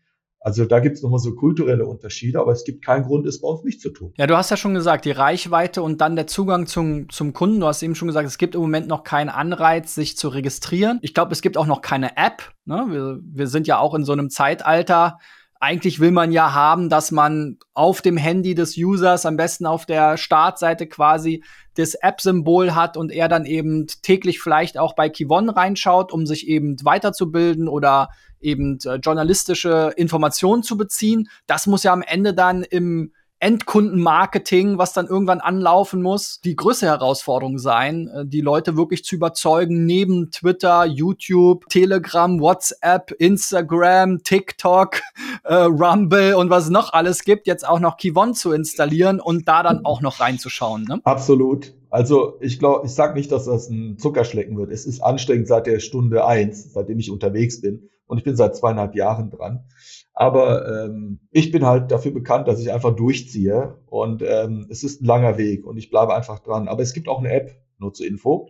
Also 0.44 0.66
da 0.66 0.78
gibt 0.80 0.96
es 0.96 1.02
nochmal 1.02 1.20
so 1.20 1.34
kulturelle 1.34 1.86
Unterschiede, 1.86 2.38
aber 2.38 2.52
es 2.52 2.64
gibt 2.64 2.84
keinen 2.84 3.04
Grund, 3.04 3.24
es 3.24 3.40
bei 3.40 3.48
uns 3.48 3.64
nicht 3.64 3.80
zu 3.80 3.88
tun. 3.88 4.12
Ja, 4.18 4.26
du 4.26 4.36
hast 4.36 4.50
ja 4.50 4.58
schon 4.58 4.74
gesagt, 4.74 5.06
die 5.06 5.10
Reichweite 5.10 5.82
und 5.82 6.02
dann 6.02 6.16
der 6.16 6.26
Zugang 6.26 6.66
zum, 6.66 7.08
zum 7.08 7.32
Kunden. 7.32 7.60
Du 7.60 7.66
hast 7.66 7.82
eben 7.82 7.94
schon 7.94 8.08
gesagt, 8.08 8.26
es 8.26 8.36
gibt 8.36 8.54
im 8.54 8.60
Moment 8.60 8.86
noch 8.86 9.04
keinen 9.04 9.30
Anreiz, 9.30 9.94
sich 9.94 10.18
zu 10.18 10.28
registrieren. 10.28 10.98
Ich 11.00 11.14
glaube, 11.14 11.32
es 11.32 11.40
gibt 11.40 11.56
auch 11.56 11.64
noch 11.64 11.80
keine 11.80 12.18
App. 12.18 12.52
Ne? 12.66 12.84
Wir, 12.90 13.20
wir 13.22 13.46
sind 13.46 13.66
ja 13.66 13.78
auch 13.78 13.94
in 13.94 14.04
so 14.04 14.12
einem 14.12 14.28
Zeitalter, 14.28 15.18
eigentlich 15.60 15.98
will 15.98 16.10
man 16.10 16.30
ja 16.30 16.52
haben, 16.52 16.90
dass 16.90 17.10
man 17.10 17.56
auf 17.72 18.02
dem 18.02 18.18
Handy 18.18 18.54
des 18.54 18.76
Users, 18.76 19.24
am 19.24 19.38
besten 19.38 19.64
auf 19.64 19.86
der 19.86 20.18
Startseite 20.18 20.86
quasi, 20.86 21.42
das 21.76 21.94
App-Symbol 21.94 22.74
hat 22.74 22.98
und 22.98 23.10
er 23.10 23.28
dann 23.28 23.46
eben 23.46 23.86
täglich 24.02 24.42
vielleicht 24.42 24.76
auch 24.76 24.94
bei 24.94 25.08
Kivon 25.08 25.48
reinschaut, 25.48 26.12
um 26.12 26.26
sich 26.26 26.48
eben 26.48 26.76
weiterzubilden 26.84 27.66
oder 27.66 28.10
eben 28.44 28.78
äh, 28.84 28.96
journalistische 28.96 29.92
Informationen 29.96 30.62
zu 30.62 30.76
beziehen. 30.76 31.28
Das 31.46 31.66
muss 31.66 31.82
ja 31.82 31.92
am 31.92 32.02
Ende 32.02 32.34
dann 32.34 32.62
im 32.62 33.12
Endkundenmarketing, 33.44 34.78
was 34.78 34.94
dann 34.94 35.06
irgendwann 35.06 35.40
anlaufen 35.40 36.00
muss, 36.00 36.40
die 36.40 36.56
größte 36.56 36.86
Herausforderung 36.86 37.58
sein, 37.58 38.08
äh, 38.08 38.24
die 38.24 38.40
Leute 38.40 38.78
wirklich 38.78 39.04
zu 39.04 39.16
überzeugen, 39.16 39.84
neben 39.84 40.30
Twitter, 40.30 40.86
YouTube, 40.86 41.68
Telegram, 41.68 42.40
WhatsApp, 42.40 43.10
Instagram, 43.18 44.22
TikTok, 44.22 45.02
äh, 45.44 45.54
Rumble 45.54 46.36
und 46.36 46.48
was 46.48 46.64
es 46.64 46.70
noch 46.70 46.94
alles 46.94 47.22
gibt, 47.22 47.46
jetzt 47.46 47.68
auch 47.68 47.80
noch 47.80 47.98
Kivon 47.98 48.32
zu 48.32 48.52
installieren 48.52 49.20
und 49.20 49.46
da 49.46 49.62
dann 49.62 49.84
auch 49.84 50.00
noch 50.00 50.20
reinzuschauen. 50.20 50.84
Ne? 50.84 51.00
Absolut. 51.04 51.74
Also 51.90 52.38
ich 52.40 52.58
glaube, 52.58 52.86
ich 52.86 52.92
sage 52.94 53.12
nicht, 53.12 53.30
dass 53.30 53.44
das 53.44 53.68
ein 53.68 53.98
Zuckerschlecken 53.98 54.56
wird. 54.56 54.70
Es 54.70 54.86
ist 54.86 55.02
anstrengend 55.02 55.48
seit 55.48 55.66
der 55.66 55.80
Stunde 55.80 56.26
eins, 56.26 56.72
seitdem 56.72 56.98
ich 56.98 57.10
unterwegs 57.10 57.60
bin. 57.60 57.90
Und 58.06 58.18
ich 58.18 58.24
bin 58.24 58.36
seit 58.36 58.56
zweieinhalb 58.56 58.94
Jahren 58.94 59.30
dran. 59.30 59.64
Aber 60.12 60.86
ähm, 60.86 61.20
ich 61.30 61.50
bin 61.50 61.64
halt 61.64 61.90
dafür 61.90 62.12
bekannt, 62.12 62.48
dass 62.48 62.60
ich 62.60 62.72
einfach 62.72 62.94
durchziehe. 62.94 63.78
Und 63.86 64.22
ähm, 64.22 64.66
es 64.70 64.84
ist 64.84 65.02
ein 65.02 65.06
langer 65.06 65.38
Weg 65.38 65.66
und 65.66 65.76
ich 65.76 65.90
bleibe 65.90 66.14
einfach 66.14 66.38
dran. 66.40 66.68
Aber 66.68 66.82
es 66.82 66.92
gibt 66.92 67.08
auch 67.08 67.18
eine 67.18 67.32
App, 67.32 67.56
nur 67.78 67.92
zur 67.92 68.06
Info. 68.06 68.48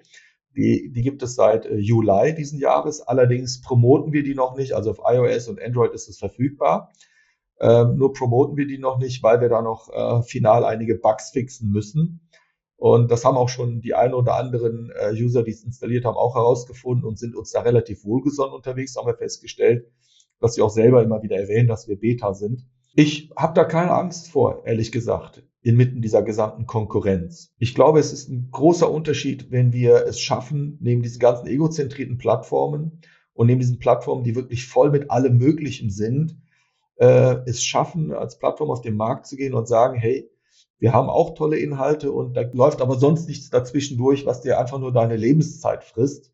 Die, 0.56 0.92
die 0.92 1.02
gibt 1.02 1.22
es 1.22 1.34
seit 1.34 1.66
äh, 1.66 1.76
Juli 1.76 2.34
diesen 2.34 2.58
Jahres. 2.58 3.00
Allerdings 3.00 3.60
promoten 3.60 4.12
wir 4.12 4.22
die 4.22 4.34
noch 4.34 4.56
nicht. 4.56 4.72
Also 4.74 4.90
auf 4.90 5.00
iOS 5.04 5.48
und 5.48 5.60
Android 5.60 5.92
ist 5.92 6.08
es 6.08 6.18
verfügbar. 6.18 6.92
Ähm, 7.60 7.96
nur 7.96 8.12
promoten 8.12 8.56
wir 8.56 8.66
die 8.66 8.78
noch 8.78 8.98
nicht, 8.98 9.22
weil 9.22 9.40
wir 9.40 9.48
da 9.48 9.62
noch 9.62 9.88
äh, 9.92 10.22
final 10.22 10.64
einige 10.64 10.96
Bugs 10.96 11.30
fixen 11.30 11.70
müssen. 11.70 12.28
Und 12.76 13.10
das 13.10 13.24
haben 13.24 13.36
auch 13.36 13.48
schon 13.48 13.80
die 13.80 13.94
ein 13.94 14.14
oder 14.14 14.34
anderen 14.34 14.90
äh, 14.90 15.12
User, 15.12 15.42
die 15.42 15.52
es 15.52 15.64
installiert 15.64 16.04
haben, 16.04 16.16
auch 16.16 16.34
herausgefunden 16.34 17.06
und 17.06 17.18
sind 17.18 17.36
uns 17.36 17.52
da 17.52 17.60
relativ 17.60 18.04
wohlgesonnen 18.04 18.54
unterwegs, 18.54 18.96
haben 18.96 19.06
wir 19.06 19.16
festgestellt, 19.16 19.86
dass 20.40 20.54
sie 20.54 20.62
auch 20.62 20.70
selber 20.70 21.02
immer 21.02 21.22
wieder 21.22 21.36
erwähnen, 21.36 21.68
dass 21.68 21.88
wir 21.88 21.98
Beta 21.98 22.34
sind. 22.34 22.66
Ich 22.96 23.30
habe 23.36 23.54
da 23.54 23.64
keine 23.64 23.92
Angst 23.92 24.28
vor, 24.28 24.66
ehrlich 24.66 24.92
gesagt, 24.92 25.42
inmitten 25.62 26.02
dieser 26.02 26.22
gesamten 26.22 26.66
Konkurrenz. 26.66 27.52
Ich 27.58 27.74
glaube, 27.74 27.98
es 27.98 28.12
ist 28.12 28.28
ein 28.28 28.50
großer 28.50 28.90
Unterschied, 28.90 29.50
wenn 29.50 29.72
wir 29.72 30.06
es 30.06 30.20
schaffen, 30.20 30.78
neben 30.80 31.02
diesen 31.02 31.18
ganzen 31.18 31.46
egozentrierten 31.46 32.18
Plattformen 32.18 33.00
und 33.32 33.46
neben 33.46 33.60
diesen 33.60 33.78
Plattformen, 33.78 34.24
die 34.24 34.36
wirklich 34.36 34.66
voll 34.66 34.90
mit 34.90 35.10
allem 35.10 35.38
Möglichen 35.38 35.90
sind, 35.90 36.36
äh, 36.96 37.36
es 37.46 37.64
schaffen, 37.64 38.12
als 38.12 38.38
Plattform 38.38 38.70
auf 38.70 38.82
den 38.82 38.96
Markt 38.96 39.26
zu 39.26 39.36
gehen 39.36 39.54
und 39.54 39.66
sagen, 39.66 39.98
hey, 39.98 40.30
wir 40.78 40.92
haben 40.92 41.08
auch 41.08 41.34
tolle 41.34 41.58
Inhalte 41.58 42.12
und 42.12 42.34
da 42.34 42.42
läuft 42.52 42.82
aber 42.82 42.96
sonst 42.96 43.28
nichts 43.28 43.50
dazwischen 43.50 43.96
durch, 43.96 44.26
was 44.26 44.42
dir 44.42 44.58
einfach 44.58 44.78
nur 44.78 44.92
deine 44.92 45.16
Lebenszeit 45.16 45.84
frisst 45.84 46.33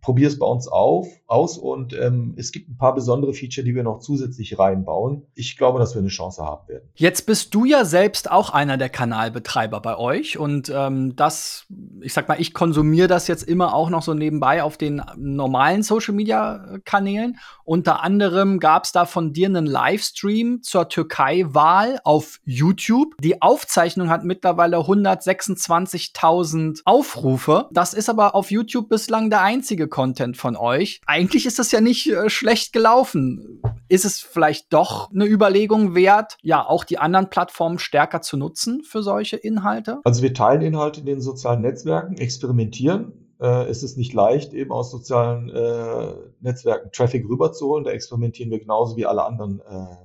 probier 0.00 0.28
es 0.28 0.38
bei 0.38 0.46
uns 0.46 0.68
auf, 0.68 1.08
aus 1.26 1.58
und 1.58 1.92
ähm, 1.92 2.34
es 2.36 2.52
gibt 2.52 2.70
ein 2.70 2.76
paar 2.76 2.94
besondere 2.94 3.34
Feature, 3.34 3.64
die 3.64 3.74
wir 3.74 3.82
noch 3.82 3.98
zusätzlich 3.98 4.58
reinbauen. 4.58 5.22
Ich 5.34 5.56
glaube, 5.56 5.78
dass 5.78 5.94
wir 5.94 6.00
eine 6.00 6.08
Chance 6.08 6.44
haben 6.44 6.68
werden. 6.68 6.88
Jetzt 6.94 7.26
bist 7.26 7.54
du 7.54 7.64
ja 7.64 7.84
selbst 7.84 8.30
auch 8.30 8.50
einer 8.50 8.76
der 8.76 8.88
Kanalbetreiber 8.88 9.80
bei 9.80 9.98
euch 9.98 10.38
und 10.38 10.72
ähm, 10.74 11.16
das, 11.16 11.66
ich 12.00 12.12
sag 12.12 12.28
mal, 12.28 12.40
ich 12.40 12.54
konsumiere 12.54 13.08
das 13.08 13.26
jetzt 13.26 13.42
immer 13.42 13.74
auch 13.74 13.90
noch 13.90 14.02
so 14.02 14.14
nebenbei 14.14 14.62
auf 14.62 14.76
den 14.76 15.02
normalen 15.16 15.82
Social 15.82 16.14
Media 16.14 16.78
Kanälen. 16.84 17.38
Unter 17.64 18.02
anderem 18.02 18.60
gab 18.60 18.84
es 18.84 18.92
da 18.92 19.06
von 19.06 19.32
dir 19.32 19.48
einen 19.48 19.66
Livestream 19.66 20.62
zur 20.62 20.88
Türkei-Wahl 20.88 21.98
auf 22.04 22.38
YouTube. 22.44 23.16
Die 23.20 23.42
Aufzeichnung 23.42 24.08
hat 24.08 24.24
mittlerweile 24.24 24.76
126.000 24.76 26.82
Aufrufe. 26.84 27.68
Das 27.72 27.92
ist 27.92 28.08
aber 28.08 28.36
auf 28.36 28.52
YouTube 28.52 28.88
bislang 28.88 29.30
der 29.30 29.42
einzige 29.42 29.85
Content 29.88 30.36
von 30.36 30.56
euch. 30.56 31.00
Eigentlich 31.06 31.46
ist 31.46 31.58
das 31.58 31.72
ja 31.72 31.80
nicht 31.80 32.08
äh, 32.08 32.28
schlecht 32.28 32.72
gelaufen. 32.72 33.62
Ist 33.88 34.04
es 34.04 34.20
vielleicht 34.20 34.72
doch 34.72 35.10
eine 35.12 35.26
Überlegung 35.26 35.94
wert, 35.94 36.38
ja, 36.42 36.66
auch 36.66 36.84
die 36.84 36.98
anderen 36.98 37.30
Plattformen 37.30 37.78
stärker 37.78 38.20
zu 38.20 38.36
nutzen 38.36 38.82
für 38.82 39.02
solche 39.02 39.36
Inhalte? 39.36 40.00
Also 40.04 40.22
wir 40.22 40.34
teilen 40.34 40.62
Inhalte 40.62 41.00
in 41.00 41.06
den 41.06 41.20
sozialen 41.20 41.62
Netzwerken, 41.62 42.16
experimentieren. 42.16 43.12
Äh, 43.40 43.68
es 43.68 43.82
ist 43.82 43.96
nicht 43.96 44.12
leicht, 44.12 44.54
eben 44.54 44.72
aus 44.72 44.90
sozialen 44.90 45.50
äh, 45.50 46.14
Netzwerken 46.40 46.90
Traffic 46.92 47.28
rüberzuholen. 47.28 47.84
Da 47.84 47.90
experimentieren 47.90 48.50
wir 48.50 48.58
genauso 48.58 48.96
wie 48.96 49.06
alle 49.06 49.24
anderen 49.24 49.60
äh, 49.60 49.96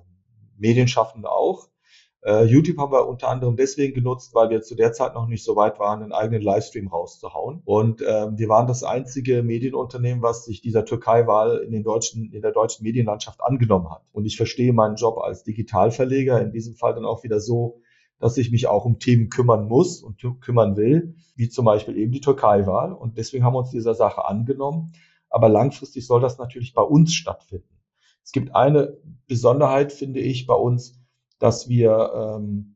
Medienschaffende 0.58 1.30
auch. 1.30 1.68
Uh, 2.24 2.44
YouTube 2.44 2.78
haben 2.78 2.92
wir 2.92 3.08
unter 3.08 3.30
anderem 3.30 3.56
deswegen 3.56 3.96
genutzt, 3.96 4.36
weil 4.36 4.52
wir 4.52 4.62
zu 4.62 4.76
der 4.76 4.94
Zeit 4.94 5.16
noch 5.16 5.26
nicht 5.26 5.44
so 5.44 5.56
weit 5.56 5.80
waren, 5.80 6.04
einen 6.04 6.12
eigenen 6.12 6.44
Livestream 6.44 6.88
rauszuhauen. 6.88 7.64
Und 7.66 8.04
ähm, 8.08 8.38
wir 8.38 8.48
waren 8.48 8.68
das 8.68 8.84
einzige 8.84 9.42
Medienunternehmen, 9.42 10.22
was 10.22 10.46
sich 10.46 10.62
dieser 10.62 10.86
Türkei-Wahl 10.86 11.64
in 11.66 11.72
den 11.72 11.82
deutschen, 11.82 12.32
in 12.32 12.44
der 12.44 12.52
deutschen 12.52 12.84
Medienlandschaft 12.84 13.42
angenommen 13.42 13.90
hat. 13.90 14.04
Und 14.12 14.26
ich 14.26 14.38
verstehe 14.38 14.72
meinen 14.72 14.98
Job 14.98 15.18
als 15.18 15.44
Digitalverleger 15.44 16.40
in 16.40 16.52
diesem 16.52 16.76
Fall 16.76 16.94
dann 16.94 17.06
auch 17.06 17.24
wieder 17.24 17.40
so, 17.40 17.82
dass 18.20 18.38
ich 18.38 18.52
mich 18.52 18.68
auch 18.68 18.86
um 18.86 19.00
Themen 19.00 19.30
kümmern 19.30 19.68
muss 19.68 20.04
und 20.04 20.22
kümmern 20.42 20.78
will, 20.78 21.16
wie 21.36 21.50
zum 21.50 21.66
Beispiel 21.66 21.98
eben 21.98 22.12
die 22.12 22.22
Türkei-Wahl. 22.22 22.94
Und 22.94 23.18
deswegen 23.18 23.44
haben 23.44 23.56
wir 23.56 23.60
uns 23.60 23.72
dieser 23.72 23.96
Sache 23.96 24.26
angenommen. 24.26 24.94
Aber 25.32 25.50
langfristig 25.50 26.06
soll 26.06 26.22
das 26.22 26.38
natürlich 26.38 26.76
bei 26.76 26.84
uns 26.84 27.16
stattfinden. 27.16 27.80
Es 28.24 28.32
gibt 28.32 28.56
eine 28.56 28.98
Besonderheit, 29.28 29.92
finde 29.92 30.20
ich, 30.20 30.46
bei 30.46 30.54
uns, 30.54 31.01
dass 31.42 31.68
wir 31.68 32.12
ähm, 32.16 32.76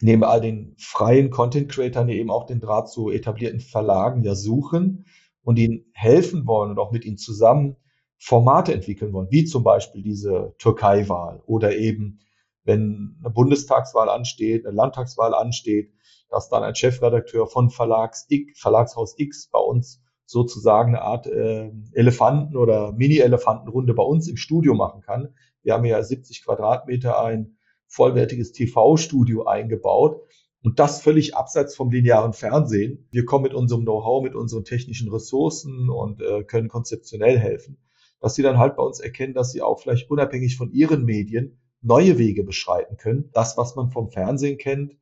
neben 0.00 0.22
all 0.22 0.42
den 0.42 0.74
freien 0.78 1.30
Content-Creatern 1.30 2.10
eben 2.10 2.30
auch 2.30 2.44
den 2.44 2.60
Draht 2.60 2.90
zu 2.90 3.10
etablierten 3.10 3.60
Verlagen 3.60 4.22
ja 4.22 4.34
suchen 4.34 5.06
und 5.42 5.58
ihnen 5.58 5.86
helfen 5.92 6.46
wollen 6.46 6.70
und 6.70 6.78
auch 6.78 6.92
mit 6.92 7.06
ihnen 7.06 7.16
zusammen 7.16 7.76
Formate 8.18 8.74
entwickeln 8.74 9.14
wollen, 9.14 9.30
wie 9.30 9.46
zum 9.46 9.64
Beispiel 9.64 10.02
diese 10.02 10.54
Türkei-Wahl 10.58 11.42
oder 11.46 11.74
eben, 11.76 12.20
wenn 12.64 13.16
eine 13.20 13.30
Bundestagswahl 13.30 14.10
ansteht, 14.10 14.66
eine 14.66 14.76
Landtagswahl 14.76 15.34
ansteht, 15.34 15.92
dass 16.28 16.50
dann 16.50 16.64
ein 16.64 16.74
Chefredakteur 16.74 17.46
von 17.46 17.70
Verlags 17.70 18.26
X, 18.28 18.60
Verlagshaus 18.60 19.14
X 19.16 19.48
bei 19.50 19.58
uns 19.58 20.02
sozusagen 20.26 20.96
eine 20.96 21.02
Art 21.02 21.26
äh, 21.26 21.70
Elefanten- 21.92 22.56
oder 22.56 22.92
Mini-Elefantenrunde 22.92 23.94
bei 23.94 24.02
uns 24.02 24.28
im 24.28 24.36
Studio 24.36 24.74
machen 24.74 25.00
kann. 25.00 25.34
Wir 25.62 25.72
haben 25.72 25.84
ja 25.84 26.02
70 26.02 26.44
Quadratmeter 26.44 27.22
ein 27.22 27.55
vollwertiges 27.88 28.52
TV-Studio 28.52 29.44
eingebaut 29.44 30.20
und 30.62 30.78
das 30.78 31.00
völlig 31.00 31.36
abseits 31.36 31.76
vom 31.76 31.90
linearen 31.90 32.32
Fernsehen. 32.32 33.06
Wir 33.10 33.24
kommen 33.24 33.44
mit 33.44 33.54
unserem 33.54 33.82
Know-how, 33.82 34.22
mit 34.22 34.34
unseren 34.34 34.64
technischen 34.64 35.10
Ressourcen 35.10 35.88
und 35.90 36.20
äh, 36.20 36.42
können 36.44 36.68
konzeptionell 36.68 37.38
helfen, 37.38 37.78
dass 38.20 38.34
sie 38.34 38.42
dann 38.42 38.58
halt 38.58 38.76
bei 38.76 38.82
uns 38.82 39.00
erkennen, 39.00 39.34
dass 39.34 39.52
sie 39.52 39.62
auch 39.62 39.80
vielleicht 39.80 40.10
unabhängig 40.10 40.56
von 40.56 40.72
ihren 40.72 41.04
Medien 41.04 41.58
neue 41.82 42.18
Wege 42.18 42.42
beschreiten 42.42 42.96
können. 42.96 43.30
Das, 43.32 43.56
was 43.56 43.76
man 43.76 43.90
vom 43.90 44.10
Fernsehen 44.10 44.58
kennt, 44.58 44.96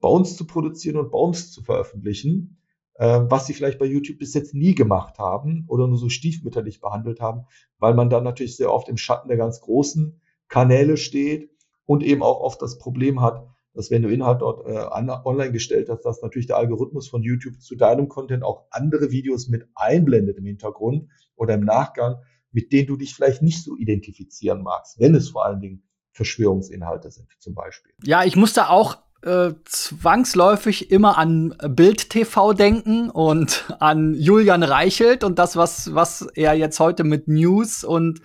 bei 0.00 0.08
uns 0.08 0.36
zu 0.36 0.46
produzieren 0.46 0.96
und 0.96 1.10
bei 1.10 1.18
uns 1.18 1.52
zu 1.52 1.62
veröffentlichen, 1.62 2.58
äh, 2.94 3.20
was 3.24 3.46
sie 3.46 3.52
vielleicht 3.52 3.78
bei 3.78 3.86
YouTube 3.86 4.18
bis 4.18 4.32
jetzt 4.34 4.54
nie 4.54 4.74
gemacht 4.74 5.18
haben 5.18 5.64
oder 5.68 5.86
nur 5.86 5.98
so 5.98 6.08
stiefmütterlich 6.08 6.80
behandelt 6.80 7.20
haben, 7.20 7.44
weil 7.78 7.94
man 7.94 8.08
dann 8.08 8.24
natürlich 8.24 8.56
sehr 8.56 8.72
oft 8.72 8.88
im 8.88 8.96
Schatten 8.96 9.28
der 9.28 9.36
ganz 9.36 9.60
großen 9.60 10.20
Kanäle 10.48 10.96
steht 10.96 11.50
und 11.86 12.02
eben 12.02 12.22
auch 12.22 12.40
oft 12.40 12.60
das 12.62 12.78
Problem 12.78 13.20
hat, 13.20 13.46
dass 13.74 13.90
wenn 13.90 14.02
du 14.02 14.08
Inhalt 14.08 14.40
dort 14.40 14.66
äh, 14.66 14.86
online 15.24 15.52
gestellt 15.52 15.88
hast, 15.88 16.02
dass 16.02 16.22
natürlich 16.22 16.46
der 16.46 16.56
Algorithmus 16.56 17.08
von 17.08 17.22
YouTube 17.22 17.60
zu 17.60 17.76
deinem 17.76 18.08
Content 18.08 18.42
auch 18.42 18.64
andere 18.70 19.10
Videos 19.10 19.48
mit 19.48 19.68
einblendet 19.74 20.38
im 20.38 20.44
Hintergrund 20.44 21.08
oder 21.36 21.54
im 21.54 21.64
Nachgang, 21.64 22.16
mit 22.52 22.72
denen 22.72 22.88
du 22.88 22.96
dich 22.96 23.14
vielleicht 23.14 23.42
nicht 23.42 23.62
so 23.62 23.76
identifizieren 23.76 24.62
magst, 24.62 24.98
wenn 24.98 25.14
es 25.14 25.30
vor 25.30 25.44
allen 25.44 25.60
Dingen 25.60 25.82
Verschwörungsinhalte 26.12 27.10
sind 27.10 27.28
zum 27.38 27.54
Beispiel. 27.54 27.92
Ja, 28.02 28.24
ich 28.24 28.34
musste 28.34 28.70
auch 28.70 28.98
äh, 29.22 29.52
zwangsläufig 29.64 30.90
immer 30.90 31.18
an 31.18 31.54
Bild 31.68 32.10
TV 32.10 32.52
denken 32.54 33.10
und 33.10 33.72
an 33.78 34.14
Julian 34.14 34.62
Reichelt 34.62 35.22
und 35.22 35.38
das, 35.38 35.56
was, 35.56 35.94
was 35.94 36.22
er 36.34 36.54
jetzt 36.54 36.80
heute 36.80 37.04
mit 37.04 37.28
News 37.28 37.84
und 37.84 38.20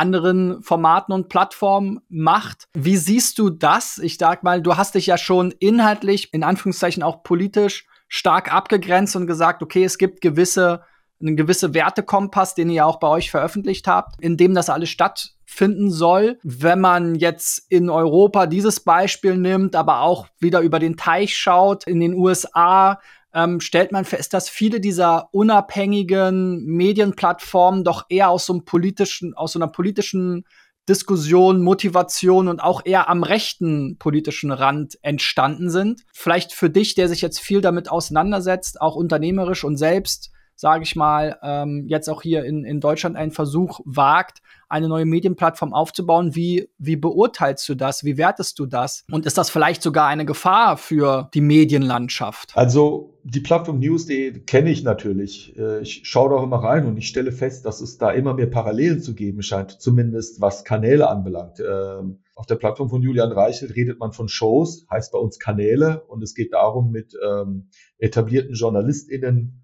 anderen 0.00 0.62
Formaten 0.62 1.12
und 1.12 1.28
Plattformen 1.28 2.00
macht. 2.08 2.68
Wie 2.74 2.96
siehst 2.96 3.38
du 3.38 3.50
das? 3.50 3.98
Ich 3.98 4.18
sag 4.18 4.42
mal, 4.42 4.62
du 4.62 4.76
hast 4.76 4.94
dich 4.94 5.06
ja 5.06 5.18
schon 5.18 5.52
inhaltlich, 5.52 6.32
in 6.32 6.42
Anführungszeichen 6.42 7.02
auch 7.02 7.22
politisch 7.22 7.86
stark 8.08 8.52
abgegrenzt 8.52 9.14
und 9.14 9.26
gesagt, 9.26 9.62
okay, 9.62 9.84
es 9.84 9.98
gibt 9.98 10.20
gewisse 10.20 10.82
einen 11.20 11.36
gewisse 11.36 11.74
Wertekompass, 11.74 12.54
den 12.54 12.70
ihr 12.70 12.86
auch 12.86 12.98
bei 12.98 13.08
euch 13.08 13.30
veröffentlicht 13.30 13.86
habt, 13.86 14.20
in 14.22 14.36
dem 14.36 14.54
das 14.54 14.70
alles 14.70 14.88
stattfinden 14.88 15.90
soll. 15.90 16.38
Wenn 16.42 16.80
man 16.80 17.14
jetzt 17.14 17.70
in 17.70 17.90
Europa 17.90 18.46
dieses 18.46 18.80
Beispiel 18.80 19.36
nimmt, 19.36 19.76
aber 19.76 20.00
auch 20.00 20.26
wieder 20.38 20.60
über 20.60 20.78
den 20.78 20.96
Teich 20.96 21.36
schaut, 21.36 21.86
in 21.86 22.00
den 22.00 22.14
USA, 22.14 23.00
ähm, 23.34 23.60
stellt 23.60 23.92
man 23.92 24.04
fest, 24.04 24.34
dass 24.34 24.48
viele 24.48 24.80
dieser 24.80 25.28
unabhängigen 25.32 26.64
Medienplattformen 26.64 27.84
doch 27.84 28.06
eher 28.08 28.30
aus 28.30 28.46
so 28.46 28.54
einem 28.54 28.64
politischen, 28.64 29.34
aus 29.34 29.52
so 29.52 29.58
einer 29.58 29.68
politischen 29.68 30.44
Diskussion, 30.88 31.62
Motivation 31.62 32.48
und 32.48 32.60
auch 32.60 32.82
eher 32.84 33.08
am 33.08 33.22
rechten 33.22 33.96
politischen 33.98 34.50
Rand 34.50 34.98
entstanden 35.02 35.70
sind. 35.70 36.02
Vielleicht 36.12 36.52
für 36.52 36.70
dich, 36.70 36.94
der 36.94 37.08
sich 37.08 37.20
jetzt 37.20 37.38
viel 37.38 37.60
damit 37.60 37.90
auseinandersetzt, 37.90 38.80
auch 38.80 38.96
unternehmerisch 38.96 39.62
und 39.62 39.76
selbst 39.76 40.32
sage 40.60 40.82
ich 40.82 40.94
mal, 40.94 41.38
ähm, 41.42 41.86
jetzt 41.88 42.10
auch 42.10 42.20
hier 42.20 42.44
in, 42.44 42.64
in 42.64 42.80
Deutschland 42.80 43.16
einen 43.16 43.30
Versuch 43.30 43.80
wagt, 43.86 44.42
eine 44.68 44.88
neue 44.88 45.06
Medienplattform 45.06 45.72
aufzubauen. 45.72 46.34
Wie, 46.34 46.68
wie 46.76 46.96
beurteilst 46.96 47.66
du 47.66 47.74
das? 47.74 48.04
Wie 48.04 48.18
wertest 48.18 48.58
du 48.58 48.66
das? 48.66 49.06
Und 49.10 49.24
ist 49.24 49.38
das 49.38 49.48
vielleicht 49.48 49.82
sogar 49.82 50.06
eine 50.06 50.26
Gefahr 50.26 50.76
für 50.76 51.30
die 51.32 51.40
Medienlandschaft? 51.40 52.52
Also 52.56 53.18
die 53.24 53.40
Plattform 53.40 53.78
News.de 53.78 54.40
kenne 54.40 54.70
ich 54.70 54.82
natürlich. 54.82 55.56
Äh, 55.56 55.80
ich 55.80 56.02
schaue 56.04 56.36
da 56.36 56.42
immer 56.42 56.62
rein 56.62 56.86
und 56.86 56.98
ich 56.98 57.08
stelle 57.08 57.32
fest, 57.32 57.64
dass 57.64 57.80
es 57.80 57.96
da 57.96 58.10
immer 58.10 58.34
mehr 58.34 58.46
Parallelen 58.46 59.00
zu 59.00 59.14
geben 59.14 59.42
scheint, 59.42 59.80
zumindest 59.80 60.42
was 60.42 60.64
Kanäle 60.64 61.08
anbelangt. 61.08 61.58
Ähm, 61.60 62.18
auf 62.34 62.44
der 62.44 62.56
Plattform 62.56 62.90
von 62.90 63.02
Julian 63.02 63.32
Reichelt 63.32 63.76
redet 63.76 63.98
man 63.98 64.12
von 64.12 64.28
Shows, 64.28 64.86
heißt 64.90 65.10
bei 65.12 65.18
uns 65.18 65.38
Kanäle 65.38 66.02
und 66.06 66.22
es 66.22 66.34
geht 66.34 66.52
darum, 66.52 66.90
mit 66.90 67.14
ähm, 67.26 67.70
etablierten 67.98 68.54
JournalistInnen 68.54 69.59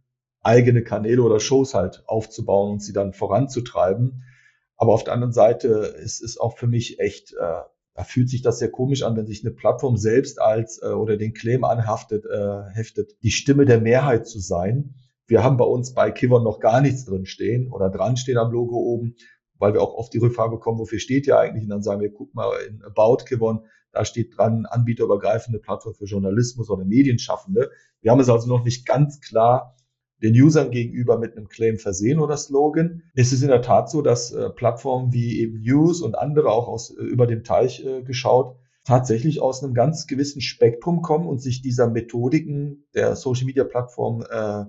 eigene 0.46 0.82
Kanäle 0.82 1.22
oder 1.22 1.40
Shows 1.40 1.74
halt 1.74 2.04
aufzubauen 2.06 2.72
und 2.72 2.82
sie 2.82 2.92
dann 2.92 3.12
voranzutreiben. 3.12 4.22
Aber 4.76 4.92
auf 4.92 5.04
der 5.04 5.14
anderen 5.14 5.32
Seite 5.32 5.68
ist 6.02 6.22
es 6.22 6.38
auch 6.38 6.56
für 6.56 6.68
mich 6.68 7.00
echt, 7.00 7.32
äh, 7.32 7.62
da 7.94 8.04
fühlt 8.04 8.28
sich 8.28 8.42
das 8.42 8.58
sehr 8.58 8.70
komisch 8.70 9.02
an, 9.02 9.16
wenn 9.16 9.26
sich 9.26 9.44
eine 9.44 9.54
Plattform 9.54 9.96
selbst 9.96 10.40
als 10.40 10.80
äh, 10.82 10.88
oder 10.88 11.16
den 11.16 11.34
Claim 11.34 11.64
anhaftet, 11.64 12.26
äh, 12.26 12.62
heftet, 12.74 13.16
die 13.22 13.30
Stimme 13.30 13.64
der 13.64 13.80
Mehrheit 13.80 14.26
zu 14.28 14.38
sein. 14.38 14.94
Wir 15.26 15.42
haben 15.42 15.56
bei 15.56 15.64
uns 15.64 15.94
bei 15.94 16.12
Kivon 16.12 16.44
noch 16.44 16.60
gar 16.60 16.80
nichts 16.80 17.04
drin 17.04 17.26
stehen 17.26 17.72
oder 17.72 17.90
dran 17.90 18.16
stehen 18.16 18.38
am 18.38 18.52
Logo 18.52 18.76
oben, 18.76 19.16
weil 19.58 19.72
wir 19.72 19.82
auch 19.82 19.94
oft 19.94 20.12
die 20.14 20.18
Rückfrage 20.18 20.52
bekommen, 20.52 20.78
wofür 20.78 21.00
steht 21.00 21.26
ihr 21.26 21.38
eigentlich? 21.38 21.64
Und 21.64 21.70
dann 21.70 21.82
sagen 21.82 22.00
wir, 22.00 22.12
guck 22.12 22.34
mal 22.34 22.52
in 22.68 22.84
About 22.84 23.24
Kivon, 23.26 23.64
da 23.90 24.04
steht 24.04 24.36
dran, 24.36 24.66
anbieterübergreifende 24.66 25.58
Plattform 25.58 25.94
für 25.94 26.04
Journalismus 26.04 26.68
oder 26.68 26.84
Medienschaffende. 26.84 27.70
Wir 28.02 28.12
haben 28.12 28.20
es 28.20 28.28
also 28.28 28.46
noch 28.46 28.62
nicht 28.62 28.86
ganz 28.86 29.20
klar 29.20 29.74
den 30.22 30.34
Usern 30.40 30.70
gegenüber 30.70 31.18
mit 31.18 31.36
einem 31.36 31.48
Claim 31.48 31.78
versehen 31.78 32.18
oder 32.18 32.36
Slogan. 32.36 33.02
Es 33.14 33.32
ist 33.32 33.42
in 33.42 33.48
der 33.48 33.62
Tat 33.62 33.90
so, 33.90 34.02
dass 34.02 34.32
äh, 34.32 34.50
Plattformen 34.50 35.12
wie 35.12 35.40
eben 35.40 35.60
News 35.60 36.00
und 36.00 36.16
andere 36.16 36.50
auch 36.50 36.68
aus, 36.68 36.90
äh, 36.90 37.02
über 37.02 37.26
den 37.26 37.44
Teich 37.44 37.84
äh, 37.84 38.02
geschaut 38.02 38.56
tatsächlich 38.86 39.42
aus 39.42 39.62
einem 39.62 39.74
ganz 39.74 40.06
gewissen 40.06 40.40
Spektrum 40.40 41.02
kommen 41.02 41.26
und 41.26 41.42
sich 41.42 41.60
dieser 41.60 41.88
Methodiken 41.88 42.86
der 42.94 43.16
Social 43.16 43.44
Media 43.44 43.64
Plattform 43.64 44.24
äh, 44.30 44.64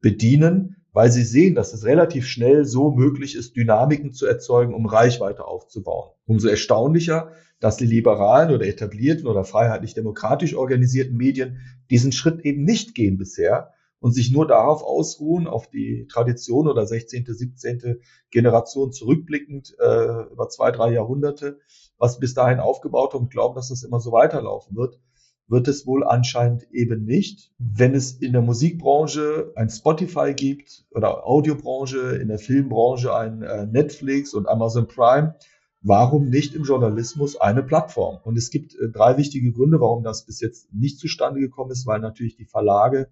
bedienen, 0.00 0.76
weil 0.92 1.12
sie 1.12 1.22
sehen, 1.22 1.54
dass 1.54 1.74
es 1.74 1.84
relativ 1.84 2.26
schnell 2.26 2.64
so 2.64 2.90
möglich 2.90 3.36
ist, 3.36 3.56
Dynamiken 3.56 4.12
zu 4.12 4.26
erzeugen, 4.26 4.72
um 4.72 4.86
Reichweite 4.86 5.44
aufzubauen. 5.44 6.10
Umso 6.24 6.48
erstaunlicher, 6.48 7.30
dass 7.60 7.76
die 7.76 7.86
liberalen 7.86 8.54
oder 8.54 8.66
etablierten 8.66 9.26
oder 9.26 9.44
freiheitlich-demokratisch 9.44 10.54
organisierten 10.54 11.16
Medien 11.16 11.58
diesen 11.90 12.10
Schritt 12.10 12.40
eben 12.46 12.64
nicht 12.64 12.94
gehen 12.94 13.18
bisher, 13.18 13.72
und 14.00 14.12
sich 14.12 14.30
nur 14.30 14.46
darauf 14.46 14.82
ausruhen, 14.82 15.46
auf 15.46 15.68
die 15.68 16.06
Tradition 16.08 16.68
oder 16.68 16.86
16., 16.86 17.26
17. 17.26 18.00
Generation 18.30 18.92
zurückblickend 18.92 19.74
äh, 19.78 20.32
über 20.32 20.48
zwei, 20.48 20.70
drei 20.70 20.92
Jahrhunderte, 20.92 21.58
was 21.98 22.18
bis 22.18 22.34
dahin 22.34 22.60
aufgebaut 22.60 23.14
und 23.14 23.30
glauben, 23.30 23.54
dass 23.54 23.68
das 23.68 23.82
immer 23.82 24.00
so 24.00 24.12
weiterlaufen 24.12 24.76
wird, 24.76 25.00
wird 25.48 25.66
es 25.66 25.86
wohl 25.86 26.04
anscheinend 26.04 26.70
eben 26.72 27.04
nicht. 27.04 27.50
Wenn 27.58 27.94
es 27.94 28.12
in 28.12 28.32
der 28.32 28.42
Musikbranche 28.42 29.52
ein 29.56 29.70
Spotify 29.70 30.34
gibt 30.34 30.84
oder 30.90 31.26
Audiobranche, 31.26 32.16
in 32.16 32.28
der 32.28 32.38
Filmbranche 32.38 33.14
ein 33.14 33.42
äh, 33.42 33.66
Netflix 33.66 34.34
und 34.34 34.46
Amazon 34.46 34.86
Prime, 34.86 35.34
warum 35.80 36.28
nicht 36.28 36.54
im 36.54 36.64
Journalismus 36.64 37.40
eine 37.40 37.62
Plattform? 37.62 38.18
Und 38.24 38.36
es 38.36 38.50
gibt 38.50 38.74
äh, 38.74 38.90
drei 38.90 39.16
wichtige 39.16 39.52
Gründe, 39.52 39.80
warum 39.80 40.04
das 40.04 40.26
bis 40.26 40.40
jetzt 40.40 40.72
nicht 40.72 40.98
zustande 40.98 41.40
gekommen 41.40 41.70
ist, 41.70 41.86
weil 41.86 42.00
natürlich 42.00 42.36
die 42.36 42.44
Verlage 42.44 43.08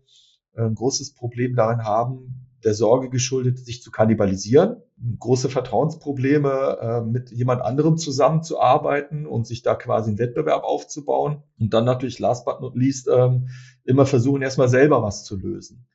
ein 0.64 0.75
großes 0.75 1.14
Problem 1.14 1.55
darin 1.55 1.85
haben, 1.85 2.47
der 2.64 2.75
Sorge 2.75 3.11
geschuldet, 3.11 3.59
sich 3.59 3.83
zu 3.83 3.90
kannibalisieren, 3.90 4.83
große 5.19 5.49
Vertrauensprobleme, 5.51 6.79
äh, 6.81 7.01
mit 7.03 7.31
jemand 7.31 7.62
anderem 7.62 7.97
zusammenzuarbeiten 7.97 9.27
und 9.27 9.47
sich 9.47 9.62
da 9.62 9.75
quasi 9.75 10.11
einen 10.11 10.19
Wettbewerb 10.19 10.64
aufzubauen 10.64 11.42
und 11.61 11.73
dann 11.75 11.85
natürlich 11.85 12.19
last 12.19 12.45
but 12.45 12.61
not 12.61 12.75
least 12.75 13.09
ähm, 13.09 13.49
immer 13.85 14.07
versuchen, 14.07 14.42
erstmal 14.42 14.69
selber 14.69 15.03
was 15.03 15.25
zu 15.25 15.37
lösen, 15.37 15.87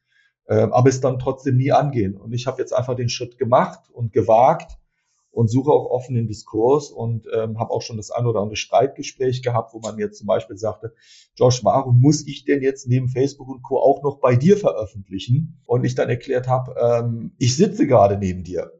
ähm, 0.47 0.71
aber 0.71 0.89
es 0.89 1.02
dann 1.02 1.19
trotzdem 1.19 1.58
nie 1.58 1.71
angehen. 1.71 2.15
Und 2.15 2.32
ich 2.32 2.47
habe 2.47 2.62
jetzt 2.62 2.74
einfach 2.74 2.95
den 2.95 3.10
Schritt 3.10 3.38
gemacht 3.38 3.89
und 3.91 4.13
gewagt 4.13 4.78
und 5.32 5.50
suche 5.50 5.72
auch 5.72 5.89
offen 5.89 6.15
den 6.15 6.28
Diskurs 6.28 6.89
und 6.89 7.26
ähm, 7.34 7.60
habe 7.60 7.72
auch 7.72 7.82
schon 7.82 7.98
das 7.98 8.12
ein 8.12 8.26
oder 8.26 8.41
andere 8.41 8.58
Streitgespräch 8.58 9.41
gehabt, 9.41 9.74
wo 9.74 9.80
man 9.80 9.96
mir 9.96 10.12
zum 10.12 10.28
Beispiel 10.28 10.58
sagte, 10.58 10.94
Josh, 11.36 11.63
warum 11.63 12.00
muss 12.02 12.28
ich 12.28 12.46
denn 12.46 12.62
jetzt 12.62 12.88
neben 12.88 13.08
Facebook 13.08 13.48
und 13.48 13.63
Co. 13.63 13.80
auch 13.80 14.04
noch 14.04 14.20
bei 14.20 14.36
dir 14.36 14.58
veröffentlichen? 14.58 15.62
Und 15.65 15.86
ich 15.86 15.96
dann 15.96 16.10
erklärt 16.10 16.48
habe, 16.48 16.76
ähm, 16.80 17.32
ich 17.38 17.56
sitze 17.56 17.88
gerade 17.88 18.17
neben 18.17 18.44
dir. 18.44 18.72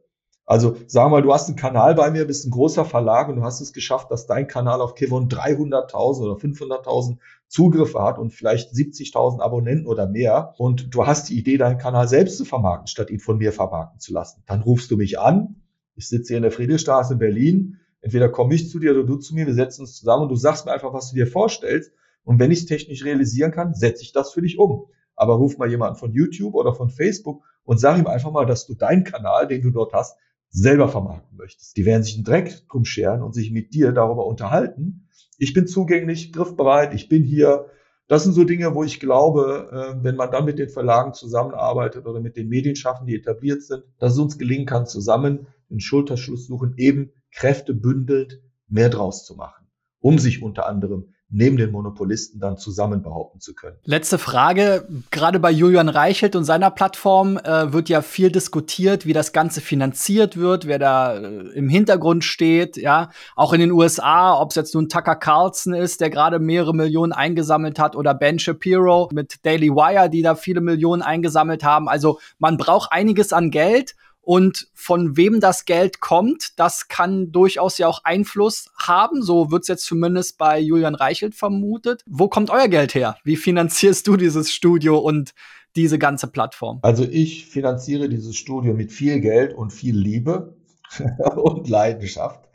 Also 0.44 0.74
wir 0.74 1.08
mal, 1.08 1.22
du 1.22 1.32
hast 1.32 1.48
einen 1.48 1.56
Kanal 1.56 1.94
bei 1.94 2.10
mir, 2.10 2.26
bist 2.26 2.44
ein 2.44 2.50
großer 2.50 2.84
Verlag 2.84 3.28
und 3.28 3.36
du 3.36 3.42
hast 3.42 3.60
es 3.60 3.72
geschafft, 3.72 4.10
dass 4.10 4.26
dein 4.26 4.48
Kanal 4.48 4.80
auf 4.80 4.94
Kivon 4.94 5.28
300.000 5.28 6.20
oder 6.20 6.34
500.000 6.34 7.18
Zugriffe 7.46 8.02
hat 8.02 8.18
und 8.18 8.32
vielleicht 8.32 8.72
70.000 8.72 9.40
Abonnenten 9.40 9.86
oder 9.86 10.06
mehr 10.06 10.54
und 10.58 10.94
du 10.94 11.06
hast 11.06 11.28
die 11.28 11.38
Idee, 11.38 11.58
deinen 11.58 11.78
Kanal 11.78 12.08
selbst 12.08 12.38
zu 12.38 12.44
vermarkten, 12.44 12.88
statt 12.88 13.10
ihn 13.10 13.20
von 13.20 13.38
mir 13.38 13.52
vermarkten 13.52 14.00
zu 14.00 14.12
lassen. 14.12 14.42
Dann 14.46 14.62
rufst 14.62 14.90
du 14.90 14.96
mich 14.96 15.18
an, 15.18 15.61
ich 15.94 16.08
sitze 16.08 16.28
hier 16.28 16.36
in 16.38 16.42
der 16.42 16.52
Friedrichstraße 16.52 17.14
in 17.14 17.18
Berlin, 17.18 17.78
Entweder 18.02 18.28
komme 18.28 18.54
ich 18.54 18.68
zu 18.68 18.80
dir 18.80 18.90
oder 18.90 19.04
du 19.04 19.16
zu 19.16 19.34
mir, 19.34 19.46
wir 19.46 19.54
setzen 19.54 19.82
uns 19.82 19.96
zusammen 19.96 20.24
und 20.24 20.28
du 20.28 20.36
sagst 20.36 20.66
mir 20.66 20.72
einfach, 20.72 20.92
was 20.92 21.10
du 21.10 21.16
dir 21.16 21.26
vorstellst. 21.28 21.92
Und 22.24 22.40
wenn 22.40 22.50
ich 22.50 22.60
es 22.60 22.66
technisch 22.66 23.04
realisieren 23.04 23.52
kann, 23.52 23.74
setze 23.74 24.02
ich 24.02 24.12
das 24.12 24.32
für 24.32 24.42
dich 24.42 24.58
um. 24.58 24.86
Aber 25.14 25.34
ruf 25.34 25.56
mal 25.56 25.70
jemanden 25.70 25.96
von 25.96 26.12
YouTube 26.12 26.54
oder 26.54 26.74
von 26.74 26.90
Facebook 26.90 27.42
und 27.64 27.78
sag 27.78 27.98
ihm 27.98 28.08
einfach 28.08 28.32
mal, 28.32 28.44
dass 28.44 28.66
du 28.66 28.74
deinen 28.74 29.04
Kanal, 29.04 29.46
den 29.46 29.62
du 29.62 29.70
dort 29.70 29.92
hast, 29.92 30.18
selber 30.50 30.88
vermarkten 30.88 31.36
möchtest. 31.36 31.76
Die 31.76 31.86
werden 31.86 32.02
sich 32.02 32.16
einen 32.16 32.24
Dreck 32.24 32.66
drum 32.68 32.84
scheren 32.84 33.22
und 33.22 33.34
sich 33.34 33.52
mit 33.52 33.72
dir 33.72 33.92
darüber 33.92 34.26
unterhalten. 34.26 35.08
Ich 35.38 35.54
bin 35.54 35.66
zugänglich, 35.66 36.32
griffbereit, 36.32 36.94
ich 36.94 37.08
bin 37.08 37.22
hier. 37.22 37.66
Das 38.08 38.24
sind 38.24 38.32
so 38.32 38.44
Dinge, 38.44 38.74
wo 38.74 38.82
ich 38.82 39.00
glaube, 39.00 39.70
äh, 39.72 40.04
wenn 40.04 40.16
man 40.16 40.30
dann 40.30 40.44
mit 40.44 40.58
den 40.58 40.68
Verlagen 40.68 41.14
zusammenarbeitet 41.14 42.06
oder 42.06 42.20
mit 42.20 42.36
den 42.36 42.48
Medienschaffen, 42.48 43.06
die 43.06 43.14
etabliert 43.14 43.62
sind, 43.62 43.84
dass 43.98 44.14
es 44.14 44.18
uns 44.18 44.38
gelingen 44.38 44.66
kann, 44.66 44.86
zusammen 44.86 45.46
den 45.72 45.80
Schulterschluss 45.80 46.46
suchen, 46.46 46.74
eben 46.76 47.10
Kräfte 47.32 47.74
bündelt, 47.74 48.40
mehr 48.68 48.88
draus 48.88 49.24
zu 49.24 49.34
machen, 49.34 49.66
um 50.00 50.18
sich 50.18 50.42
unter 50.42 50.66
anderem 50.66 51.12
neben 51.32 51.56
den 51.56 51.72
Monopolisten 51.72 52.38
dann 52.40 52.58
zusammen 52.58 53.02
behaupten 53.02 53.40
zu 53.40 53.54
können. 53.54 53.78
Letzte 53.84 54.18
Frage. 54.18 54.86
Gerade 55.10 55.40
bei 55.40 55.50
Julian 55.50 55.88
Reichelt 55.88 56.36
und 56.36 56.44
seiner 56.44 56.70
Plattform 56.70 57.38
äh, 57.38 57.72
wird 57.72 57.88
ja 57.88 58.02
viel 58.02 58.30
diskutiert, 58.30 59.06
wie 59.06 59.14
das 59.14 59.32
Ganze 59.32 59.62
finanziert 59.62 60.36
wird, 60.36 60.66
wer 60.66 60.78
da 60.78 61.16
äh, 61.16 61.48
im 61.54 61.70
Hintergrund 61.70 62.22
steht. 62.22 62.76
Ja, 62.76 63.10
auch 63.34 63.54
in 63.54 63.60
den 63.60 63.72
USA, 63.72 64.38
ob 64.38 64.50
es 64.50 64.56
jetzt 64.56 64.74
nun 64.74 64.90
Tucker 64.90 65.16
Carlson 65.16 65.72
ist, 65.72 66.02
der 66.02 66.10
gerade 66.10 66.38
mehrere 66.38 66.74
Millionen 66.74 67.12
eingesammelt 67.12 67.78
hat, 67.78 67.96
oder 67.96 68.12
Ben 68.12 68.38
Shapiro 68.38 69.08
mit 69.12 69.44
Daily 69.44 69.70
Wire, 69.70 70.10
die 70.10 70.22
da 70.22 70.34
viele 70.34 70.60
Millionen 70.60 71.00
eingesammelt 71.00 71.64
haben. 71.64 71.88
Also 71.88 72.20
man 72.38 72.58
braucht 72.58 72.92
einiges 72.92 73.32
an 73.32 73.50
Geld. 73.50 73.94
Und 74.24 74.68
von 74.72 75.16
wem 75.16 75.40
das 75.40 75.64
Geld 75.64 75.98
kommt, 75.98 76.58
das 76.58 76.86
kann 76.86 77.32
durchaus 77.32 77.76
ja 77.78 77.88
auch 77.88 78.04
Einfluss 78.04 78.70
haben. 78.78 79.20
So 79.20 79.50
wird's 79.50 79.66
jetzt 79.66 79.84
zumindest 79.84 80.38
bei 80.38 80.60
Julian 80.60 80.94
Reichelt 80.94 81.34
vermutet. 81.34 82.02
Wo 82.06 82.28
kommt 82.28 82.48
euer 82.50 82.68
Geld 82.68 82.94
her? 82.94 83.16
Wie 83.24 83.36
finanzierst 83.36 84.06
du 84.06 84.16
dieses 84.16 84.52
Studio 84.52 84.98
und 84.98 85.34
diese 85.74 85.98
ganze 85.98 86.28
Plattform? 86.28 86.78
Also 86.82 87.02
ich 87.02 87.46
finanziere 87.46 88.08
dieses 88.08 88.36
Studio 88.36 88.74
mit 88.74 88.92
viel 88.92 89.20
Geld 89.20 89.54
und 89.54 89.72
viel 89.72 89.96
Liebe 89.96 90.56
und 91.34 91.68
Leidenschaft. 91.68 92.48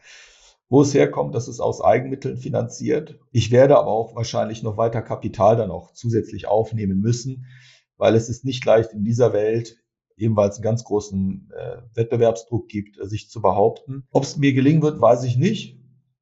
Wo 0.69 0.81
es 0.81 0.93
herkommt, 0.93 1.35
das 1.35 1.49
ist 1.49 1.59
aus 1.59 1.81
Eigenmitteln 1.81 2.37
finanziert. 2.37 3.19
Ich 3.31 3.51
werde 3.51 3.77
aber 3.77 3.87
auch 3.87 4.15
wahrscheinlich 4.15 4.63
noch 4.63 4.77
weiter 4.77 5.01
Kapital 5.01 5.57
dann 5.57 5.71
auch 5.71 5.93
zusätzlich 5.93 6.47
aufnehmen 6.47 6.99
müssen, 6.99 7.45
weil 7.97 8.15
es 8.15 8.29
ist 8.29 8.45
nicht 8.45 8.63
leicht 8.65 8.93
in 8.93 9.03
dieser 9.03 9.33
Welt 9.33 9.77
ebenfalls 10.17 10.57
einen 10.57 10.63
ganz 10.63 10.83
großen 10.83 11.49
äh, 11.55 11.77
Wettbewerbsdruck 11.93 12.67
gibt, 12.67 12.99
äh, 12.99 13.07
sich 13.07 13.29
zu 13.29 13.41
behaupten. 13.41 14.03
Ob 14.11 14.23
es 14.23 14.37
mir 14.37 14.53
gelingen 14.53 14.81
wird, 14.81 14.99
weiß 14.99 15.23
ich 15.23 15.37
nicht. 15.37 15.77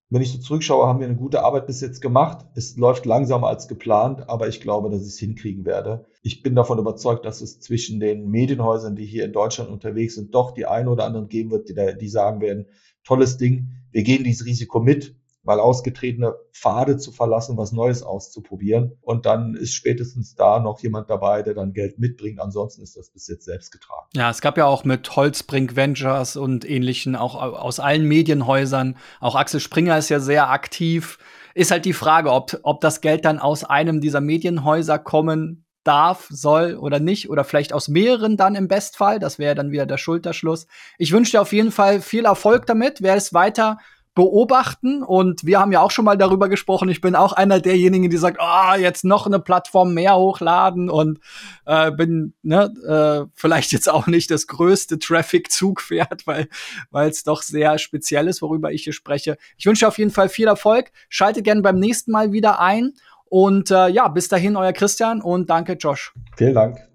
Wenn 0.09 0.21
ich 0.21 0.31
so 0.31 0.37
zurückschaue, 0.37 0.85
haben 0.85 0.99
wir 0.99 1.07
eine 1.07 1.15
gute 1.15 1.43
Arbeit 1.43 1.65
bis 1.65 1.81
jetzt 1.81 1.99
gemacht. 1.99 2.45
Es 2.53 2.77
läuft 2.77 3.05
langsamer 3.05 3.47
als 3.47 3.67
geplant, 3.67 4.29
aber 4.29 4.47
ich 4.47 4.61
glaube, 4.61 4.89
dass 4.91 5.01
ich 5.01 5.07
es 5.07 5.19
hinkriegen 5.19 5.65
werde. 5.65 6.05
Ich 6.21 6.43
bin 6.43 6.53
davon 6.53 6.77
überzeugt, 6.77 7.25
dass 7.25 7.41
es 7.41 7.59
zwischen 7.59 7.99
den 7.99 8.29
Medienhäusern, 8.29 8.95
die 8.95 9.05
hier 9.05 9.25
in 9.25 9.33
Deutschland 9.33 9.71
unterwegs 9.71 10.15
sind, 10.15 10.35
doch 10.35 10.51
die 10.51 10.67
ein 10.67 10.87
oder 10.87 11.05
anderen 11.05 11.27
geben 11.27 11.49
wird, 11.49 11.69
die, 11.69 11.97
die 11.99 12.07
sagen 12.07 12.39
werden, 12.39 12.67
tolles 13.03 13.37
Ding, 13.37 13.71
wir 13.91 14.03
gehen 14.03 14.23
dieses 14.23 14.45
Risiko 14.45 14.79
mit 14.79 15.15
mal 15.45 15.59
ausgetretene 15.59 16.35
Pfade 16.51 16.97
zu 16.97 17.11
verlassen, 17.11 17.57
was 17.57 17.71
Neues 17.71 18.03
auszuprobieren. 18.03 18.97
Und 19.01 19.25
dann 19.25 19.55
ist 19.55 19.73
spätestens 19.73 20.35
da 20.35 20.59
noch 20.59 20.79
jemand 20.79 21.09
dabei, 21.09 21.43
der 21.43 21.53
dann 21.53 21.73
Geld 21.73 21.99
mitbringt. 21.99 22.39
Ansonsten 22.39 22.81
ist 22.81 22.97
das 22.97 23.11
bis 23.11 23.27
jetzt 23.27 23.45
selbst 23.45 23.71
getragen. 23.71 24.07
Ja, 24.15 24.29
es 24.29 24.41
gab 24.41 24.57
ja 24.57 24.65
auch 24.65 24.83
mit 24.83 25.15
Holzbrink 25.15 25.75
Ventures 25.75 26.35
und 26.35 26.69
ähnlichen, 26.69 27.15
auch 27.15 27.35
aus 27.35 27.79
allen 27.79 28.05
Medienhäusern. 28.05 28.97
Auch 29.19 29.35
Axel 29.35 29.59
Springer 29.59 29.97
ist 29.97 30.09
ja 30.09 30.19
sehr 30.19 30.49
aktiv. 30.49 31.19
Ist 31.53 31.71
halt 31.71 31.85
die 31.85 31.93
Frage, 31.93 32.31
ob, 32.31 32.59
ob 32.63 32.81
das 32.81 32.99
Geld 33.01 33.23
dann 33.23 33.39
aus 33.39 33.63
einem 33.63 34.01
dieser 34.01 34.21
Medienhäuser 34.21 34.99
kommen 34.99 35.65
darf, 35.85 36.27
soll 36.29 36.75
oder 36.75 36.99
nicht 36.99 37.29
oder 37.29 37.43
vielleicht 37.43 37.71
aus 37.71 37.87
mehreren 37.87 38.37
dann 38.37 38.55
im 38.55 38.67
Bestfall. 38.67 39.19
Das 39.19 39.39
wäre 39.39 39.55
dann 39.55 39.71
wieder 39.71 39.85
der 39.85 39.97
Schulterschluss. 39.97 40.67
Ich 40.97 41.11
wünsche 41.11 41.31
dir 41.31 41.41
auf 41.41 41.53
jeden 41.53 41.71
Fall 41.71 42.01
viel 42.01 42.25
Erfolg 42.25 42.65
damit. 42.65 43.01
Wer 43.01 43.15
es 43.15 43.33
weiter 43.33 43.77
beobachten. 44.15 45.03
Und 45.03 45.45
wir 45.45 45.59
haben 45.59 45.71
ja 45.71 45.81
auch 45.81 45.91
schon 45.91 46.05
mal 46.05 46.17
darüber 46.17 46.49
gesprochen. 46.49 46.89
Ich 46.89 47.01
bin 47.01 47.15
auch 47.15 47.33
einer 47.33 47.59
derjenigen, 47.59 48.09
die 48.09 48.17
sagt, 48.17 48.39
ah, 48.39 48.73
oh, 48.73 48.77
jetzt 48.77 49.03
noch 49.03 49.27
eine 49.27 49.39
Plattform 49.39 49.93
mehr 49.93 50.15
hochladen 50.15 50.89
und 50.89 51.19
äh, 51.65 51.91
bin 51.91 52.33
ne, 52.41 52.73
äh, 52.87 53.29
vielleicht 53.35 53.73
jetzt 53.73 53.89
auch 53.89 54.07
nicht 54.07 54.31
das 54.31 54.47
größte 54.47 54.97
Traffic-Zugpferd, 54.97 56.25
weil 56.25 56.47
weil 56.89 57.09
es 57.09 57.23
doch 57.23 57.41
sehr 57.41 57.77
speziell 57.77 58.27
ist, 58.27 58.41
worüber 58.41 58.71
ich 58.71 58.83
hier 58.85 58.93
spreche. 58.93 59.37
Ich 59.57 59.65
wünsche 59.65 59.87
auf 59.87 59.97
jeden 59.97 60.11
Fall 60.11 60.29
viel 60.29 60.47
Erfolg. 60.47 60.91
Schaltet 61.09 61.43
gerne 61.43 61.61
beim 61.61 61.77
nächsten 61.77 62.11
Mal 62.11 62.31
wieder 62.31 62.59
ein. 62.59 62.93
Und 63.25 63.69
äh, 63.69 63.89
ja, 63.89 64.07
bis 64.07 64.29
dahin, 64.29 64.55
euer 64.55 64.71
Christian 64.71 65.21
und 65.21 65.49
danke, 65.49 65.73
Josh. 65.73 66.13
Vielen 66.37 66.53
Dank. 66.53 66.94